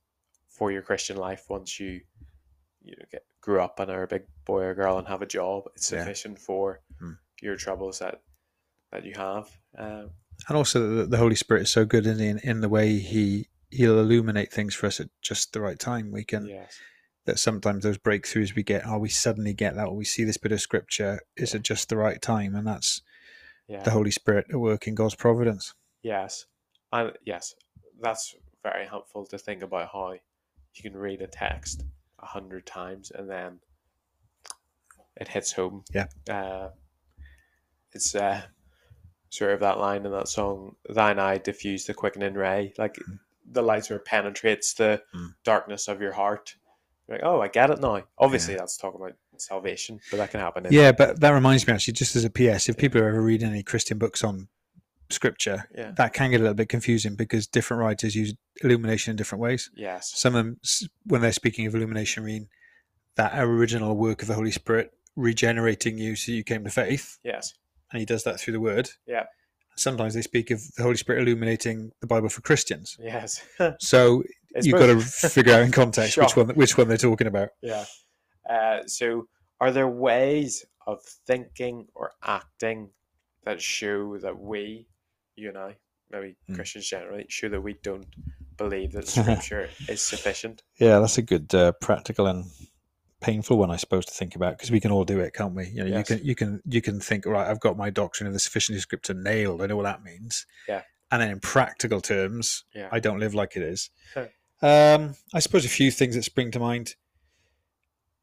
for 0.49 0.71
your 0.71 0.83
Christian 0.83 1.16
life 1.16 1.45
once 1.49 1.81
you, 1.81 2.01
you 2.85 2.95
know, 2.99 3.05
get 3.11 3.25
grew 3.40 3.61
up 3.61 3.81
and 3.81 3.90
are 3.90 4.05
a 4.05 4.09
big 4.09 4.23
boy 4.45 4.62
or 4.62 4.75
girl 4.75 4.99
and 4.99 5.09
have 5.09 5.23
a 5.23 5.27
job. 5.27 5.64
It's 5.75 5.90
Yeah. 5.90 6.01
sufficient 6.01 6.38
for 6.38 6.81
Mm. 7.01 7.18
your 7.40 7.57
troubles 7.57 7.99
that 7.99 8.23
that 8.92 9.05
you 9.05 9.14
have. 9.16 9.49
Um, 9.77 10.11
And 10.49 10.57
also, 10.57 10.97
the, 10.97 11.07
the 11.07 11.16
Holy 11.18 11.35
Spirit 11.35 11.62
is 11.62 11.71
so 11.71 11.85
good 11.85 12.07
in, 12.07 12.21
in 12.21 12.38
in 12.38 12.61
the 12.61 12.68
way 12.68 12.99
he 12.99 13.49
he'll 13.71 13.99
illuminate 13.99 14.53
things 14.53 14.75
for 14.75 14.87
us 14.87 15.01
at 15.01 15.09
just 15.23 15.53
the 15.53 15.61
right 15.61 15.79
time. 15.79 16.11
We 16.12 16.25
can 16.25 16.47
yes. 16.47 16.79
that 17.25 17.38
sometimes 17.38 17.85
those 17.85 17.99
breakthroughs 17.99 18.55
we 18.55 18.62
get, 18.62 18.87
oh, 18.87 18.99
we 18.99 19.09
suddenly 19.09 19.55
get 19.55 19.77
that, 19.77 19.87
or 19.88 19.97
we 19.97 20.05
see 20.05 20.25
this 20.25 20.37
bit 20.37 20.53
of 20.53 20.61
scripture 20.61 21.21
is 21.37 21.55
at 21.55 21.62
just 21.62 21.88
the 21.88 21.97
right 21.97 22.21
time, 22.21 22.55
and 22.55 22.66
that's 22.66 23.01
Yeah. 23.68 23.83
the 23.83 23.90
Holy 23.92 24.11
Spirit 24.11 24.47
at 24.51 24.57
work 24.57 24.87
in 24.87 24.95
God's 24.95 25.14
providence. 25.14 25.75
Yes, 26.03 26.47
and 26.92 27.16
yes, 27.25 27.55
that's 28.01 28.35
very 28.62 28.87
helpful 28.87 29.25
to 29.27 29.38
think 29.38 29.62
about 29.62 29.90
how 29.92 30.12
you 30.12 30.83
can 30.83 30.97
read 30.97 31.23
a 31.23 31.27
text 31.29 31.85
a 32.23 32.27
hundred 32.27 32.67
times 32.67 33.11
and 33.15 33.29
then 33.29 33.59
it 35.17 35.29
hits 35.29 35.53
home. 35.53 35.85
Yeah. 35.93 36.07
uh, 36.31 36.71
it's 37.93 38.15
uh, 38.15 38.43
sort 39.29 39.53
of 39.53 39.61
that 39.61 39.79
line 39.79 40.07
in 40.07 40.13
that 40.13 40.29
song, 40.29 40.77
"Thine 40.89 41.19
eye 41.19 41.39
diffuse 41.39 41.85
the 41.85 41.95
quickening 41.95 42.35
ray," 42.35 42.73
like 42.79 42.95
Mm. 42.97 43.19
the 43.45 43.63
light 43.63 43.85
sort 43.85 44.01
of 44.01 44.07
penetrates 44.07 44.73
the 44.75 45.03
Mm. 45.15 45.35
darkness 45.45 45.89
of 45.89 46.01
your 46.01 46.13
heart. 46.13 46.55
You're 47.07 47.19
like, 47.19 47.27
oh, 47.27 47.41
I 47.43 47.49
get 47.49 47.71
it 47.71 47.81
now. 47.81 48.03
Obviously, 48.17 48.55
that's 48.55 48.77
talking 48.79 49.01
about 49.01 49.17
salvation, 49.37 50.01
but 50.11 50.17
that 50.19 50.31
can 50.31 50.41
happen. 50.41 50.67
Yeah, 50.71 50.93
but 50.93 51.21
that 51.21 51.31
reminds 51.31 51.67
me 51.67 51.75
actually, 51.75 51.95
just 51.95 52.17
as 52.17 52.25
a 52.25 52.31
PS, 52.31 52.69
if 52.69 52.77
people 52.79 53.01
are 53.03 53.09
ever 53.09 53.21
reading 53.21 53.51
any 53.51 53.63
Christian 53.63 53.99
books 53.99 54.23
on 54.25 54.49
scripture, 55.12 55.68
yeah, 55.77 55.92
that 55.96 56.12
can 56.12 56.31
get 56.31 56.40
a 56.40 56.42
little 56.44 56.55
bit 56.55 56.68
confusing 56.68 57.14
because 57.14 57.46
different 57.46 57.81
writers 57.83 58.14
use 58.14 58.35
illumination 58.62 59.11
in 59.12 59.16
different 59.16 59.42
ways. 59.42 59.70
yes, 59.77 60.12
Some 60.14 60.35
of 60.35 60.44
them, 60.44 60.61
when 61.05 61.20
they're 61.20 61.33
speaking 61.33 61.66
of 61.66 61.75
illumination, 61.75 62.25
mean 62.25 62.48
that 63.16 63.33
original 63.37 63.96
work 63.96 64.22
of 64.22 64.29
the 64.29 64.35
Holy 64.35 64.51
Spirit 64.51 64.90
regenerating 65.16 65.98
you 65.98 66.16
so 66.16 66.33
you 66.33 66.42
came 66.42 66.64
to 66.64 66.70
faith, 66.70 67.18
yes, 67.22 67.55
and 67.90 68.01
he 68.01 68.07
does 68.07 68.25
that 68.25 68.40
through 68.40 68.53
the 68.53 68.61
word. 68.61 68.88
Yeah. 69.07 69.25
Sometimes 69.77 70.12
they 70.12 70.20
speak 70.22 70.51
of 70.51 70.61
the 70.77 70.83
Holy 70.83 70.96
Spirit 70.96 71.22
illuminating 71.22 71.92
the 72.03 72.07
Bible 72.07 72.29
for 72.29 72.42
Christians. 72.42 72.96
yes. 73.01 73.42
So 73.81 74.22
It's 74.55 74.66
you've 74.66 74.79
got 74.79 74.88
to 74.88 75.01
figure 75.31 75.55
out 75.55 75.62
in 75.62 75.72
context 75.72 76.18
which 76.18 76.37
one 76.37 76.48
which 76.51 76.77
one 76.77 76.88
they're 76.88 76.96
talking 76.98 77.27
about. 77.27 77.51
Yeah. 77.62 77.85
Uh, 78.48 78.83
so, 78.87 79.29
are 79.61 79.70
there 79.70 79.88
ways 79.88 80.64
of 80.87 81.01
thinking 81.27 81.87
or 81.94 82.11
acting 82.25 82.90
that 83.44 83.62
show 83.62 84.18
that 84.18 84.38
we, 84.38 84.87
you 85.37 85.49
and 85.49 85.59
I, 85.59 85.77
maybe 86.11 86.37
Hmm. 86.47 86.55
Christians 86.55 86.87
generally, 86.88 87.27
sure 87.29 87.51
that 87.51 87.61
we 87.61 87.75
don't 87.83 88.07
believe 88.57 88.92
that 88.92 89.09
Scripture 89.09 89.68
is 89.88 90.03
sufficient? 90.03 90.62
Yeah, 90.79 90.99
that's 91.01 91.18
a 91.18 91.23
good 91.23 91.55
uh, 91.55 91.73
practical 91.81 92.27
and 92.27 92.45
painful 93.21 93.57
one, 93.57 93.71
I 93.71 93.77
suppose, 93.77 94.05
to 94.07 94.12
think 94.14 94.35
about 94.37 94.59
because 94.59 94.71
we 94.71 94.81
can 94.81 94.90
all 94.90 95.05
do 95.05 95.21
it, 95.21 95.33
can't 95.35 95.55
we? 95.55 95.68
You 95.68 95.85
know, 95.85 95.87
Yes. 95.99 96.11
you 96.11 96.16
can 96.16 96.27
you 96.27 96.35
can 96.35 96.62
you 96.66 96.83
can 96.83 97.01
think, 97.01 97.25
right, 97.27 97.49
I've 97.49 97.61
got 97.61 97.77
my 97.77 97.90
doctrine 97.90 98.27
of 98.27 98.33
the 98.33 98.40
sufficiency 98.40 98.79
of 98.79 98.83
Scripture 98.83 99.14
nailed. 99.14 99.62
I 99.62 99.66
know 99.66 99.77
what 99.77 99.85
that 99.85 100.03
means. 100.03 100.47
Yeah. 100.68 100.83
And 101.11 101.21
then 101.23 101.31
in 101.31 101.40
practical 101.40 102.01
terms, 102.01 102.64
Yeah. 102.75 102.88
I 102.90 102.99
don't 102.99 103.18
live 103.21 103.35
like 103.35 103.57
it 103.57 103.62
is. 103.62 103.90
Huh. 104.14 104.27
um, 104.62 105.14
I 105.35 105.40
suppose 105.40 105.64
a 105.64 105.68
few 105.68 105.90
things 105.90 106.14
that 106.14 106.23
spring 106.25 106.51
to 106.53 106.59
mind. 106.59 106.95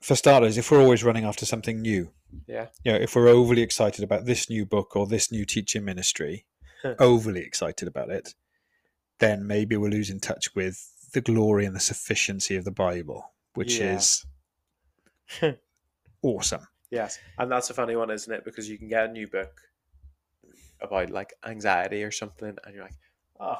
For 0.02 0.16
starters, 0.16 0.58
if 0.58 0.72
we're 0.72 0.80
always 0.82 1.04
running 1.04 1.26
after 1.26 1.46
something 1.46 1.82
new, 1.82 2.14
Yeah. 2.48 2.68
you 2.86 2.94
know, 2.94 2.98
if 2.98 3.16
we're 3.16 3.28
overly 3.28 3.62
excited 3.62 4.02
about 4.04 4.26
this 4.26 4.50
new 4.50 4.66
book 4.66 4.96
or 4.96 5.06
this 5.06 5.30
new 5.32 5.44
teaching 5.46 5.84
ministry. 5.84 6.46
overly 7.00 7.42
excited 7.42 7.88
about 7.88 8.10
it, 8.10 8.34
then 9.20 9.46
maybe 9.48 9.76
we're 9.78 9.90
losing 9.90 10.20
touch 10.20 10.54
with 10.56 10.86
the 11.14 11.22
glory 11.22 11.66
and 11.66 11.76
the 11.76 11.80
sufficiency 11.80 12.56
of 12.56 12.66
the 12.66 12.72
Bible, 12.72 13.32
which 13.56 13.80
Yeah. 13.80 13.96
is 13.96 14.26
awesome. 16.22 16.68
Yes. 16.92 17.20
And 17.38 17.52
that's 17.52 17.70
a 17.70 17.74
funny 17.74 17.96
one, 17.96 18.10
isn't 18.10 18.32
it? 18.34 18.44
Because 18.46 18.70
you 18.70 18.78
can 18.78 18.88
get 18.90 19.10
a 19.10 19.12
new 19.12 19.28
book 19.28 19.52
about 20.82 21.10
like 21.10 21.34
anxiety 21.46 22.04
or 22.04 22.12
something, 22.12 22.56
and 22.64 22.74
you're 22.76 22.84
like, 22.84 22.96
oh, 23.40 23.58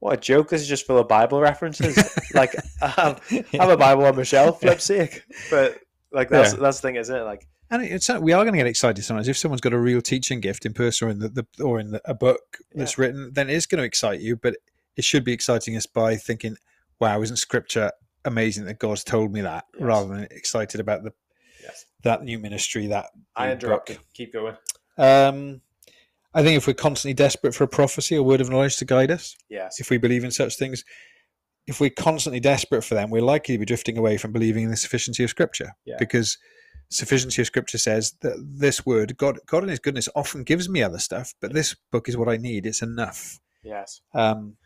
what 0.00 0.14
a 0.14 0.16
joke. 0.16 0.48
This 0.48 0.62
is 0.62 0.68
just 0.68 0.86
full 0.86 0.98
of 0.98 1.08
Bible 1.08 1.40
references. 1.40 1.96
like, 2.34 2.54
I 2.80 2.88
have, 2.88 3.22
I 3.30 3.44
have 3.58 3.70
a 3.70 3.76
Bible 3.76 4.04
on 4.06 4.16
my 4.16 4.22
shelf, 4.22 4.60
flip's 4.60 4.84
sake. 4.84 5.24
But 5.50 5.78
like, 6.12 6.28
that's, 6.28 6.54
Yeah. 6.54 6.60
that's 6.60 6.80
the 6.80 6.88
thing, 6.88 6.96
isn't 6.96 7.14
it? 7.14 7.22
Like, 7.22 7.46
And 7.70 7.82
it's 7.82 8.08
we 8.08 8.32
are 8.32 8.44
going 8.44 8.52
to 8.54 8.58
get 8.58 8.66
excited 8.66 9.04
sometimes 9.04 9.28
if 9.28 9.36
someone's 9.36 9.60
got 9.60 9.74
a 9.74 9.78
real 9.78 10.00
teaching 10.00 10.40
gift 10.40 10.64
in 10.64 10.72
person 10.72 11.08
or 11.08 11.10
in 11.10 11.18
the, 11.18 11.28
the 11.28 11.46
or 11.62 11.78
in 11.78 11.90
the, 11.90 12.00
a 12.04 12.14
book 12.14 12.58
that's 12.74 12.96
written, 12.96 13.32
then 13.34 13.50
it 13.50 13.54
is 13.54 13.66
going 13.66 13.78
to 13.78 13.84
excite 13.84 14.20
you. 14.20 14.36
But 14.36 14.56
it 14.96 15.04
should 15.04 15.24
be 15.24 15.32
exciting 15.32 15.76
us 15.76 15.84
by 15.84 16.16
thinking, 16.16 16.56
"Wow, 16.98 17.20
isn't 17.20 17.36
Scripture 17.36 17.92
amazing 18.24 18.64
that 18.64 18.78
God's 18.78 19.04
told 19.04 19.32
me 19.32 19.42
that?" 19.42 19.66
Yes. 19.74 19.82
Rather 19.82 20.08
than 20.08 20.22
excited 20.30 20.80
about 20.80 21.02
the 21.04 21.12
yes. 21.62 21.84
that 22.04 22.22
new 22.22 22.38
ministry, 22.38 22.86
that 22.86 23.06
I 23.36 23.52
interrupted. 23.52 23.96
book. 23.98 24.06
Keep 24.14 24.32
going. 24.32 24.56
Um, 24.96 25.60
I 26.34 26.42
think 26.42 26.56
if 26.56 26.66
we're 26.66 26.74
constantly 26.74 27.14
desperate 27.14 27.54
for 27.54 27.64
a 27.64 27.68
prophecy 27.68 28.16
a 28.16 28.22
word 28.22 28.40
of 28.40 28.48
knowledge 28.50 28.76
to 28.78 28.84
guide 28.84 29.10
us, 29.10 29.36
Yes. 29.48 29.80
if 29.80 29.90
we 29.90 29.98
believe 29.98 30.24
in 30.24 30.30
such 30.30 30.56
things, 30.56 30.84
if 31.66 31.80
we're 31.80 31.90
constantly 31.90 32.40
desperate 32.40 32.82
for 32.82 32.94
them, 32.94 33.10
we're 33.10 33.22
likely 33.22 33.54
to 33.54 33.58
be 33.58 33.64
drifting 33.64 33.98
away 33.98 34.16
from 34.16 34.32
believing 34.32 34.64
in 34.64 34.70
the 34.70 34.76
sufficiency 34.76 35.22
of 35.24 35.30
Scripture. 35.30 35.72
Yeah. 35.84 35.96
Because 35.98 36.38
sufficiency 36.90 37.42
of 37.42 37.46
Scripture 37.46 37.78
says 37.78 38.14
that 38.20 38.36
this 38.40 38.84
word, 38.86 39.16
God, 39.16 39.38
God 39.46 39.62
in 39.62 39.68
His 39.68 39.78
goodness, 39.78 40.08
often 40.14 40.44
gives 40.44 40.68
me 40.68 40.82
other 40.82 40.98
stuff, 40.98 41.34
but 41.40 41.52
this 41.52 41.76
book 41.92 42.08
is 42.08 42.16
what 42.16 42.28
I 42.28 42.36
need. 42.36 42.66
It's 42.66 42.82
enough. 42.82 43.40
Yes. 43.62 44.00
Um, 44.14 44.56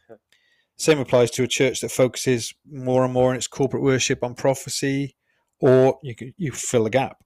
same 0.76 0.98
applies 0.98 1.30
to 1.32 1.42
a 1.42 1.48
church 1.48 1.80
that 1.80 1.90
focuses 1.90 2.54
more 2.70 3.04
and 3.04 3.12
more 3.12 3.30
in 3.30 3.36
its 3.36 3.46
corporate 3.46 3.82
worship 3.82 4.22
on 4.24 4.34
prophecy 4.34 5.16
or 5.60 5.98
you 6.02 6.14
you 6.36 6.52
fill 6.52 6.84
the 6.84 6.90
gap. 6.90 7.22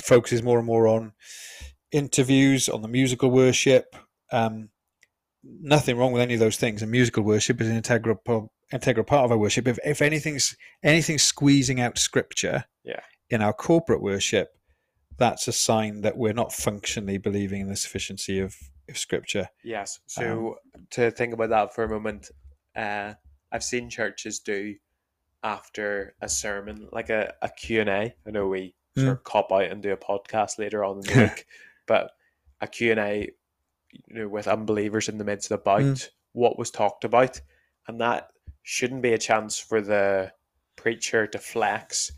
Focuses 0.00 0.42
more 0.42 0.58
and 0.58 0.66
more 0.66 0.88
on 0.88 1.12
interviews, 1.92 2.68
on 2.68 2.82
the 2.82 2.88
musical 2.88 3.30
worship. 3.30 3.94
Um, 4.32 4.70
nothing 5.44 5.96
wrong 5.96 6.12
with 6.12 6.22
any 6.22 6.34
of 6.34 6.40
those 6.40 6.56
things. 6.56 6.82
And 6.82 6.90
musical 6.90 7.22
worship 7.22 7.60
is 7.60 7.68
an 7.68 7.76
integral 7.76 8.16
part, 8.16 8.46
integral 8.72 9.04
part 9.04 9.24
of 9.24 9.30
our 9.30 9.38
worship. 9.38 9.68
If 9.68 9.78
if 9.84 10.02
anything's 10.02 10.56
anything 10.82 11.18
squeezing 11.18 11.80
out 11.80 11.98
scripture, 11.98 12.64
Yeah. 12.84 13.00
In 13.32 13.40
our 13.42 13.52
corporate 13.52 14.02
worship, 14.02 14.56
that's 15.16 15.48
a 15.48 15.52
sign 15.52 16.02
that 16.02 16.16
we're 16.16 16.32
not 16.32 16.52
functionally 16.52 17.18
believing 17.18 17.62
in 17.62 17.68
the 17.68 17.76
sufficiency 17.76 18.38
of, 18.38 18.54
of 18.88 18.98
scripture. 18.98 19.48
Yes. 19.64 20.00
So 20.06 20.56
to 20.90 21.10
think 21.10 21.32
about 21.32 21.50
that 21.50 21.74
for 21.74 21.84
a 21.84 21.88
moment, 21.88 22.30
uh, 22.76 23.14
I've 23.50 23.64
seen 23.64 23.88
churches 23.88 24.40
do 24.40 24.74
after 25.42 26.14
a 26.20 26.28
sermon 26.28 26.88
like 26.92 27.10
a, 27.10 27.32
a 27.42 27.48
Q&A. 27.48 28.14
I 28.26 28.30
know 28.30 28.48
we 28.48 28.74
sort 28.96 29.08
of 29.08 29.24
cop 29.24 29.50
out 29.50 29.64
and 29.64 29.82
do 29.82 29.92
a 29.92 29.96
podcast 29.96 30.58
later 30.58 30.84
on 30.84 30.96
in 30.98 31.02
the 31.02 31.20
week, 31.34 31.46
but 31.86 32.12
a 32.60 32.66
Q&A 32.66 33.30
you 34.08 34.14
know, 34.14 34.28
with 34.28 34.46
unbelievers 34.48 35.08
in 35.08 35.18
the 35.18 35.24
midst 35.24 35.50
about 35.50 35.80
Mm. 35.80 36.08
what 36.32 36.58
was 36.58 36.70
talked 36.70 37.04
about. 37.04 37.40
And 37.88 38.00
that 38.00 38.28
shouldn't 38.62 39.02
be 39.02 39.12
a 39.14 39.18
chance 39.18 39.58
for 39.58 39.80
the 39.80 40.32
preacher 40.76 41.26
to 41.26 41.38
flex 41.38 42.12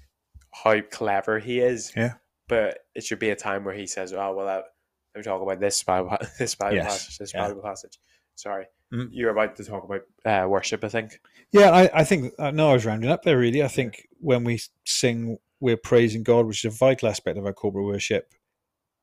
how 0.63 0.81
clever 0.81 1.39
he 1.39 1.61
is. 1.61 1.93
Yeah. 1.97 2.15
But 2.49 2.79
it 2.95 3.05
should 3.05 3.19
be 3.19 3.31
a 3.31 3.37
time 3.37 3.65
where 3.65 3.75
he 3.75 3.87
says, 3.87 4.13
"Oh 4.13 4.35
well, 4.35 4.47
that, 4.47 4.65
let 5.15 5.19
me 5.21 5.23
talk 5.23 5.43
about 5.43 5.61
this 5.61 5.83
Bible, 5.83 6.17
this 6.39 6.55
Bible 6.55 6.77
Yes, 6.77 6.87
passage, 6.87 7.19
this 7.19 7.35
yeah. 7.35 7.49
Bible 7.49 7.63
passage." 7.63 7.99
Sorry, 8.37 8.67
Mm. 8.93 9.09
you're 9.13 9.31
about 9.31 9.57
to 9.57 9.65
talk 9.65 9.85
about 9.85 10.03
uh, 10.25 10.49
worship. 10.49 10.85
I 10.85 10.89
think. 10.89 11.21
Yeah, 11.53 11.71
I, 11.71 11.91
I 12.01 12.05
think 12.05 12.33
I 12.39 12.51
know 12.51 12.71
I 12.71 12.75
was 12.75 12.85
rounding 12.85 13.11
up 13.11 13.23
there. 13.23 13.39
Really, 13.39 13.63
I 13.63 13.69
think 13.69 14.09
when 14.19 14.45
we 14.45 14.61
sing, 14.85 15.39
we're 15.61 15.77
praising 15.77 16.23
God, 16.23 16.47
which 16.47 16.65
is 16.65 16.75
a 16.75 16.77
vital 16.77 17.09
aspect 17.09 17.39
of 17.39 17.47
our 17.47 17.53
corporate 17.53 17.87
worship. 17.87 18.33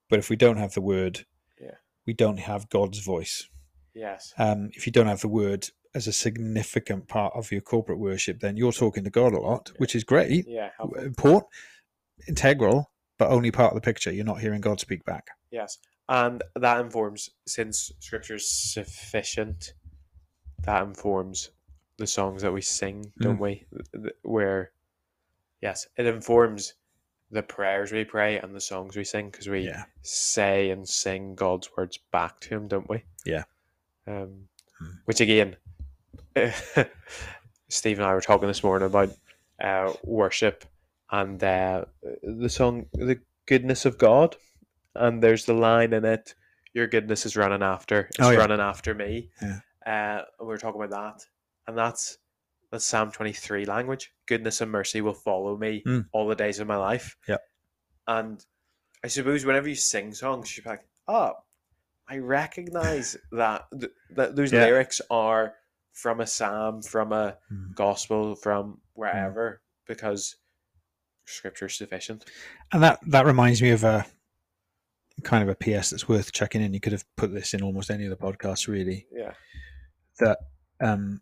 But 0.09 0.19
if 0.19 0.29
we 0.29 0.35
don't 0.35 0.57
have 0.57 0.73
the 0.73 0.81
word, 0.81 1.25
Yeah. 1.59 1.75
we 2.05 2.13
don't 2.13 2.39
have 2.39 2.69
God's 2.69 2.99
voice. 2.99 3.47
Yes. 3.95 4.33
Um, 4.37 4.69
if 4.73 4.85
you 4.85 4.91
don't 4.91 5.07
have 5.07 5.21
the 5.21 5.27
word 5.29 5.69
as 5.93 6.07
a 6.07 6.13
significant 6.13 7.07
part 7.07 7.33
of 7.35 7.51
your 7.51 7.61
corporate 7.61 7.99
worship, 7.99 8.39
then 8.39 8.55
you're 8.57 8.71
talking 8.71 9.03
to 9.03 9.09
God 9.09 9.33
a 9.33 9.39
lot, 9.39 9.71
which 9.77 9.95
is 9.95 10.03
great, 10.03 10.47
Yeah. 10.47 10.71
helpful. 10.77 11.01
important, 11.03 11.45
integral, 12.27 12.91
but 13.17 13.29
only 13.29 13.51
part 13.51 13.73
of 13.73 13.75
the 13.75 13.81
picture. 13.85 14.11
You're 14.11 14.25
not 14.25 14.39
hearing 14.41 14.61
God 14.61 14.79
speak 14.79 15.03
back. 15.05 15.27
Yes, 15.51 15.79
and 16.07 16.41
that 16.55 16.79
informs 16.79 17.29
since 17.45 17.91
Scripture 17.99 18.35
is 18.35 18.49
sufficient. 18.49 19.73
That 20.63 20.83
informs 20.83 21.51
the 21.97 22.07
songs 22.07 22.41
that 22.43 22.51
we 22.53 22.61
sing, 22.61 23.11
don't 23.19 23.39
we? 23.39 23.65
Th- 23.73 24.03
th- 24.03 24.15
Where, 24.21 24.71
yes, 25.61 25.87
it 25.97 26.05
informs 26.05 26.75
the 27.31 27.43
prayers 27.43 27.91
we 27.91 28.03
pray 28.05 28.37
and 28.39 28.55
the 28.55 28.61
songs 28.61 28.95
we 28.95 29.03
sing 29.03 29.29
because 29.29 29.47
we 29.47 29.61
Yeah. 29.65 29.85
say 30.01 30.69
and 30.69 30.87
sing 30.87 31.35
God's 31.35 31.69
words 31.75 31.97
back 32.11 32.39
to 32.41 32.49
Him, 32.49 32.67
don't 32.67 32.89
we? 32.89 33.03
Yeah. 33.25 33.43
Um, 34.07 34.47
Hmm. 34.79 34.95
which 35.05 35.21
again, 35.21 35.57
Steve 37.69 37.99
and 37.99 38.07
I 38.07 38.13
were 38.13 38.21
talking 38.21 38.47
this 38.47 38.63
morning 38.63 38.85
about 38.85 39.09
uh, 39.61 39.93
worship 40.03 40.65
and 41.11 41.43
uh, 41.43 41.85
the 42.23 42.49
song 42.49 42.85
"The 42.93 43.19
Goodness 43.47 43.85
of 43.85 43.97
God," 43.97 44.35
and 44.95 45.21
there's 45.21 45.45
the 45.45 45.53
line 45.53 45.93
in 45.93 46.05
it, 46.05 46.35
"Your 46.73 46.87
goodness 46.87 47.25
is 47.25 47.35
running 47.35 47.61
after, 47.63 48.01
it's 48.09 48.19
Oh, 48.19 48.31
yeah. 48.31 48.39
running 48.39 48.59
after 48.59 48.93
me." 48.93 49.29
Yeah. 49.41 49.59
Uh, 49.85 49.89
and 49.89 50.25
we 50.41 50.47
were 50.47 50.57
talking 50.57 50.81
about 50.81 51.15
that, 51.17 51.25
and 51.67 51.77
that's 51.77 52.17
that's 52.71 52.85
Psalm 52.85 53.11
twenty 53.11 53.33
three 53.33 53.65
language. 53.65 54.13
Goodness 54.27 54.61
and 54.61 54.71
mercy 54.71 55.01
will 55.01 55.13
follow 55.13 55.57
me 55.57 55.83
Mm. 55.85 56.05
all 56.13 56.27
the 56.27 56.35
days 56.35 56.59
of 56.59 56.67
my 56.67 56.77
life. 56.77 57.17
Yep. 57.27 57.41
And 58.07 58.45
I 59.03 59.07
suppose 59.07 59.45
whenever 59.45 59.67
you 59.67 59.75
sing 59.75 60.13
songs, 60.13 60.55
you're 60.57 60.65
like, 60.71 60.83
"Oh, 61.07 61.33
I 62.07 62.17
recognize 62.19 63.17
that 63.33 63.65
th- 63.77 63.91
that 64.11 64.35
those 64.35 64.53
Yeah. 64.53 64.65
lyrics 64.65 65.01
are 65.09 65.55
from 66.01 66.19
a 66.19 66.27
psalm, 66.27 66.81
from 66.81 67.11
a 67.13 67.37
Mm. 67.51 67.75
gospel, 67.75 68.35
from 68.35 68.81
wherever, 68.93 69.61
because 69.87 70.35
scripture 71.25 71.67
is 71.67 71.75
sufficient." 71.75 72.25
And 72.71 72.81
that 72.83 72.99
that 73.07 73.25
reminds 73.25 73.61
me 73.61 73.69
of 73.71 73.83
a 73.83 74.05
kind 75.23 75.43
of 75.43 75.49
a 75.49 75.55
PS 75.55 75.91
that's 75.91 76.09
worth 76.09 76.31
checking 76.31 76.61
in. 76.63 76.73
You 76.73 76.79
could 76.79 76.93
have 76.93 77.05
put 77.15 77.31
this 77.33 77.53
in 77.53 77.61
almost 77.61 77.91
any 77.91 78.05
of 78.05 78.09
the 78.09 78.17
podcasts, 78.25 78.67
really. 78.67 79.07
Yeah. 79.11 79.33
That 80.19 80.39
um, 80.79 81.21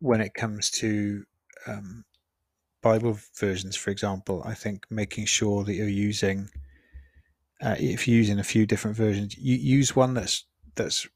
when 0.00 0.20
it 0.20 0.34
comes 0.34 0.70
to 0.82 1.24
um, 1.66 2.04
Bible 2.82 3.18
versions, 3.38 3.76
for 3.76 3.90
example, 3.90 4.42
I 4.44 4.54
think 4.54 4.84
making 4.90 5.26
sure 5.26 5.64
that 5.64 5.74
you're 5.74 5.88
using, 5.88 6.50
uh, 7.62 7.76
if 7.78 8.06
you're 8.06 8.18
using 8.18 8.38
a 8.38 8.44
few 8.44 8.66
different 8.66 8.96
versions, 8.96 9.38
you 9.38 9.56
use 9.56 9.96
one 9.96 10.12
that's 10.14 10.44
that's 10.74 11.08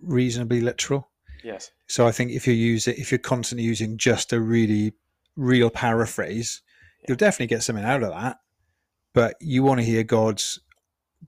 reasonably 0.00 0.60
literal. 0.60 1.10
Yes. 1.42 1.70
So 1.86 2.06
I 2.06 2.12
think 2.12 2.30
if 2.30 2.46
you 2.46 2.54
use 2.54 2.86
it, 2.86 2.98
if 2.98 3.10
you're 3.10 3.18
constantly 3.18 3.64
using 3.64 3.98
just 3.98 4.32
a 4.32 4.40
really 4.40 4.94
real 5.36 5.70
paraphrase, 5.70 6.62
you'll 7.06 7.16
definitely 7.16 7.48
get 7.48 7.62
something 7.62 7.84
out 7.84 8.02
of 8.02 8.10
that. 8.10 8.38
But 9.12 9.36
you 9.40 9.62
want 9.62 9.80
to 9.80 9.86
hear 9.86 10.04
God's 10.04 10.60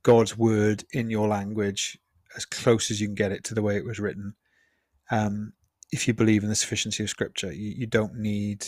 God's 0.02 0.36
word 0.36 0.84
in 0.92 1.10
your 1.10 1.28
language 1.28 1.98
as 2.36 2.44
close 2.44 2.90
as 2.90 3.00
you 3.00 3.06
can 3.06 3.14
get 3.14 3.32
it 3.32 3.44
to 3.44 3.54
the 3.54 3.62
way 3.62 3.76
it 3.76 3.84
was 3.84 4.00
written. 4.00 4.34
Um, 5.10 5.52
if 5.92 6.08
you 6.08 6.14
believe 6.14 6.42
in 6.42 6.48
the 6.48 6.54
sufficiency 6.56 7.04
of 7.04 7.10
Scripture, 7.10 7.52
you, 7.52 7.70
you 7.76 7.86
don't 7.86 8.16
need 8.16 8.66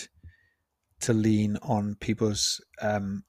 to 1.01 1.13
lean 1.13 1.59
on 1.63 1.97
people's 1.97 2.61
um, 2.81 3.25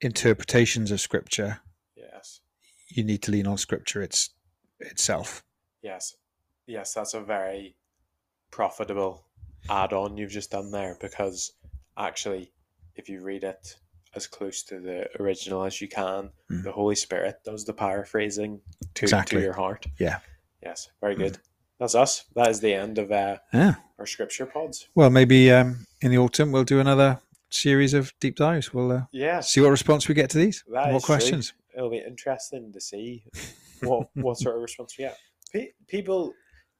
interpretations 0.00 0.90
of 0.90 1.00
Scripture. 1.00 1.60
Yes. 1.96 2.40
You 2.88 3.04
need 3.04 3.22
to 3.22 3.30
lean 3.30 3.46
on 3.46 3.58
Scripture 3.58 4.00
its 4.00 4.30
itself. 4.80 5.42
Yes. 5.82 6.14
Yes, 6.66 6.94
that's 6.94 7.14
a 7.14 7.20
very 7.20 7.76
profitable 8.50 9.26
add-on 9.70 10.16
you've 10.16 10.30
just 10.30 10.50
done 10.50 10.70
there 10.70 10.96
because 11.00 11.52
actually 11.96 12.52
if 12.96 13.08
you 13.08 13.22
read 13.22 13.44
it 13.44 13.76
as 14.14 14.26
close 14.26 14.62
to 14.62 14.78
the 14.78 15.08
original 15.20 15.64
as 15.64 15.80
you 15.80 15.88
can, 15.88 16.30
Mm. 16.50 16.62
the 16.62 16.70
Holy 16.72 16.94
Spirit 16.94 17.36
does 17.44 17.64
the 17.64 17.72
paraphrasing 17.72 18.60
to, 18.94 19.04
Exactly. 19.04 19.38
to 19.38 19.44
your 19.44 19.54
heart. 19.54 19.86
Yeah. 19.98 20.20
Yes, 20.62 20.88
very 21.00 21.16
Mm. 21.16 21.18
good. 21.18 21.38
That's 21.80 21.94
us. 21.96 22.24
That 22.36 22.48
is 22.48 22.60
the 22.60 22.72
end 22.72 22.98
of 22.98 23.10
uh, 23.10 23.38
Yeah. 23.52 23.74
our 23.98 24.06
scripture 24.06 24.46
pods. 24.46 24.88
Well, 24.94 25.10
maybe 25.10 25.50
um, 25.50 25.86
in 26.00 26.10
the 26.12 26.18
autumn 26.18 26.52
we'll 26.52 26.62
do 26.64 26.78
another 26.78 27.20
series 27.50 27.92
of 27.94 28.12
deep 28.20 28.36
dives. 28.36 28.72
We'll 28.72 28.92
uh, 28.92 29.02
Yes. 29.10 29.50
see 29.50 29.60
what 29.60 29.70
response 29.70 30.06
we 30.06 30.14
get 30.14 30.30
to 30.30 30.38
these. 30.38 30.62
What 30.66 30.94
is 30.94 31.02
true. 31.02 31.06
questions? 31.14 31.52
It'll 31.74 31.90
be 31.90 31.98
interesting 31.98 32.72
to 32.72 32.80
see 32.80 33.24
what 33.82 34.08
what 34.14 34.38
sort 34.38 34.54
of 34.56 34.62
response 34.62 34.96
we 34.96 35.04
get. 35.04 35.18
Pe- 35.52 35.72
People, 35.88 36.32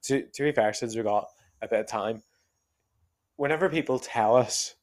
to 0.04 0.22
to 0.22 0.42
be 0.42 0.52
fair, 0.52 0.72
since 0.72 0.94
we 0.96 1.02
got 1.02 1.28
a 1.62 1.68
bit 1.68 1.80
of 1.80 1.86
time, 1.86 2.22
whenever 3.36 3.68
people 3.68 3.98
tell 3.98 4.36
us, 4.36 4.74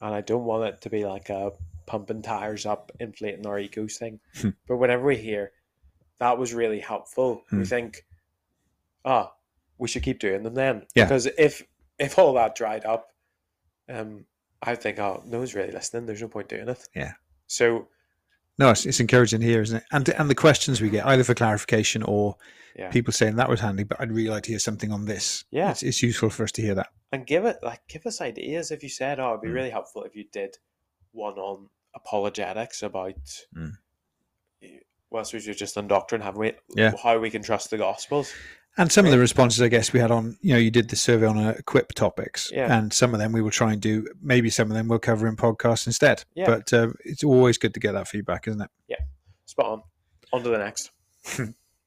and 0.00 0.14
I 0.14 0.20
don't 0.20 0.44
want 0.44 0.64
it 0.64 0.82
to 0.82 0.90
be 0.90 1.04
like 1.04 1.30
a 1.30 1.52
pumping 1.86 2.22
tires 2.22 2.66
up, 2.66 2.92
inflating 3.00 3.46
our 3.46 3.58
egos 3.58 3.96
thing, 3.98 4.20
Hmm. 4.40 4.50
but 4.66 4.76
whenever 4.76 5.04
we 5.04 5.16
hear 5.16 5.52
that 6.18 6.38
was 6.38 6.54
really 6.54 6.80
helpful, 6.80 7.42
we 7.50 7.58
Hmm. 7.58 7.64
think, 7.64 8.06
ah, 9.04 9.34
we 9.78 9.88
should 9.88 10.02
keep 10.02 10.18
doing 10.20 10.42
them 10.42 10.54
then, 10.54 10.86
Yeah. 10.94 11.04
because 11.04 11.26
if 11.38 11.62
if 11.98 12.18
all 12.18 12.32
that 12.34 12.56
dried 12.56 12.84
up, 12.84 13.12
um, 13.88 14.26
I 14.62 14.74
think, 14.74 14.98
oh, 14.98 15.22
no 15.26 15.38
one's 15.38 15.54
really 15.54 15.70
listening. 15.70 16.06
There's 16.06 16.22
no 16.22 16.28
point 16.28 16.48
doing 16.48 16.68
it. 16.68 16.88
Yeah. 16.94 17.12
So 17.46 17.88
No, 18.58 18.70
it's, 18.70 18.86
it's 18.86 19.00
encouraging 19.00 19.40
to 19.40 19.46
hear, 19.46 19.62
isn't 19.62 19.78
it? 19.78 19.84
And 19.92 20.08
and 20.10 20.30
the 20.30 20.34
questions 20.34 20.80
we 20.80 20.88
get, 20.90 21.06
either 21.06 21.24
for 21.24 21.34
clarification 21.34 22.02
or 22.04 22.36
Yeah. 22.76 22.90
people 22.90 23.12
saying 23.12 23.36
that 23.36 23.48
was 23.48 23.60
handy, 23.60 23.82
but 23.84 24.00
I'd 24.00 24.12
really 24.12 24.30
like 24.30 24.44
to 24.44 24.50
hear 24.50 24.58
something 24.58 24.92
on 24.92 25.04
this. 25.06 25.44
Yeah. 25.50 25.70
it's, 25.72 25.82
it's 25.82 26.02
useful 26.02 26.30
for 26.30 26.44
us 26.44 26.52
to 26.52 26.62
hear 26.62 26.74
that. 26.76 26.88
and 27.12 27.26
give 27.26 27.44
it 27.44 27.58
like 27.62 27.80
give 27.88 28.04
us 28.06 28.20
ideas 28.20 28.70
if 28.72 28.82
you 28.82 28.88
said 28.88 29.20
oh 29.20 29.30
it'd 29.30 29.40
be 29.42 29.48
Mm. 29.48 29.54
really 29.54 29.70
helpful 29.70 30.02
if 30.04 30.14
you 30.16 30.24
did 30.32 30.56
one 31.12 31.34
on 31.38 31.68
apologetics 31.94 32.82
about 32.82 33.14
Mm. 33.56 33.72
well 35.10 35.24
suppose 35.24 35.46
you're 35.46 35.54
just 35.54 35.76
on 35.78 35.86
doctrine 35.86 36.20
haven't 36.20 36.40
we 36.40 36.52
Yeah. 36.76 36.92
how 37.02 37.18
we 37.18 37.30
can 37.30 37.42
trust 37.42 37.70
the 37.70 37.78
gospels 37.78 38.32
And 38.76 38.90
some 38.90 39.04
of 39.04 39.12
the 39.12 39.18
responses, 39.20 39.62
I 39.62 39.68
guess, 39.68 39.92
we 39.92 40.00
had 40.00 40.10
on, 40.10 40.36
you 40.40 40.52
know, 40.52 40.58
you 40.58 40.70
did 40.70 40.90
the 40.90 40.96
survey 40.96 41.26
on 41.26 41.38
uh, 41.38 41.54
equip 41.56 41.92
topics, 41.92 42.50
Yeah. 42.52 42.76
and 42.76 42.92
some 42.92 43.14
of 43.14 43.20
them 43.20 43.30
we 43.32 43.40
will 43.40 43.50
try 43.52 43.72
and 43.72 43.80
do. 43.80 44.06
Maybe 44.20 44.50
some 44.50 44.68
of 44.68 44.74
them 44.76 44.88
we'll 44.88 44.98
cover 44.98 45.28
in 45.28 45.36
podcasts 45.36 45.86
instead. 45.86 46.24
Yeah. 46.34 46.46
But 46.46 46.72
uh, 46.72 46.88
it's 47.04 47.22
always 47.22 47.56
good 47.56 47.72
to 47.74 47.80
get 47.80 47.92
that 47.92 48.08
feedback, 48.08 48.48
isn't 48.48 48.60
it? 48.60 48.70
Yeah, 48.88 48.96
spot 49.46 49.66
on 49.66 49.82
on 50.32 50.42
to 50.42 50.48
the 50.48 50.58
next 50.58 50.90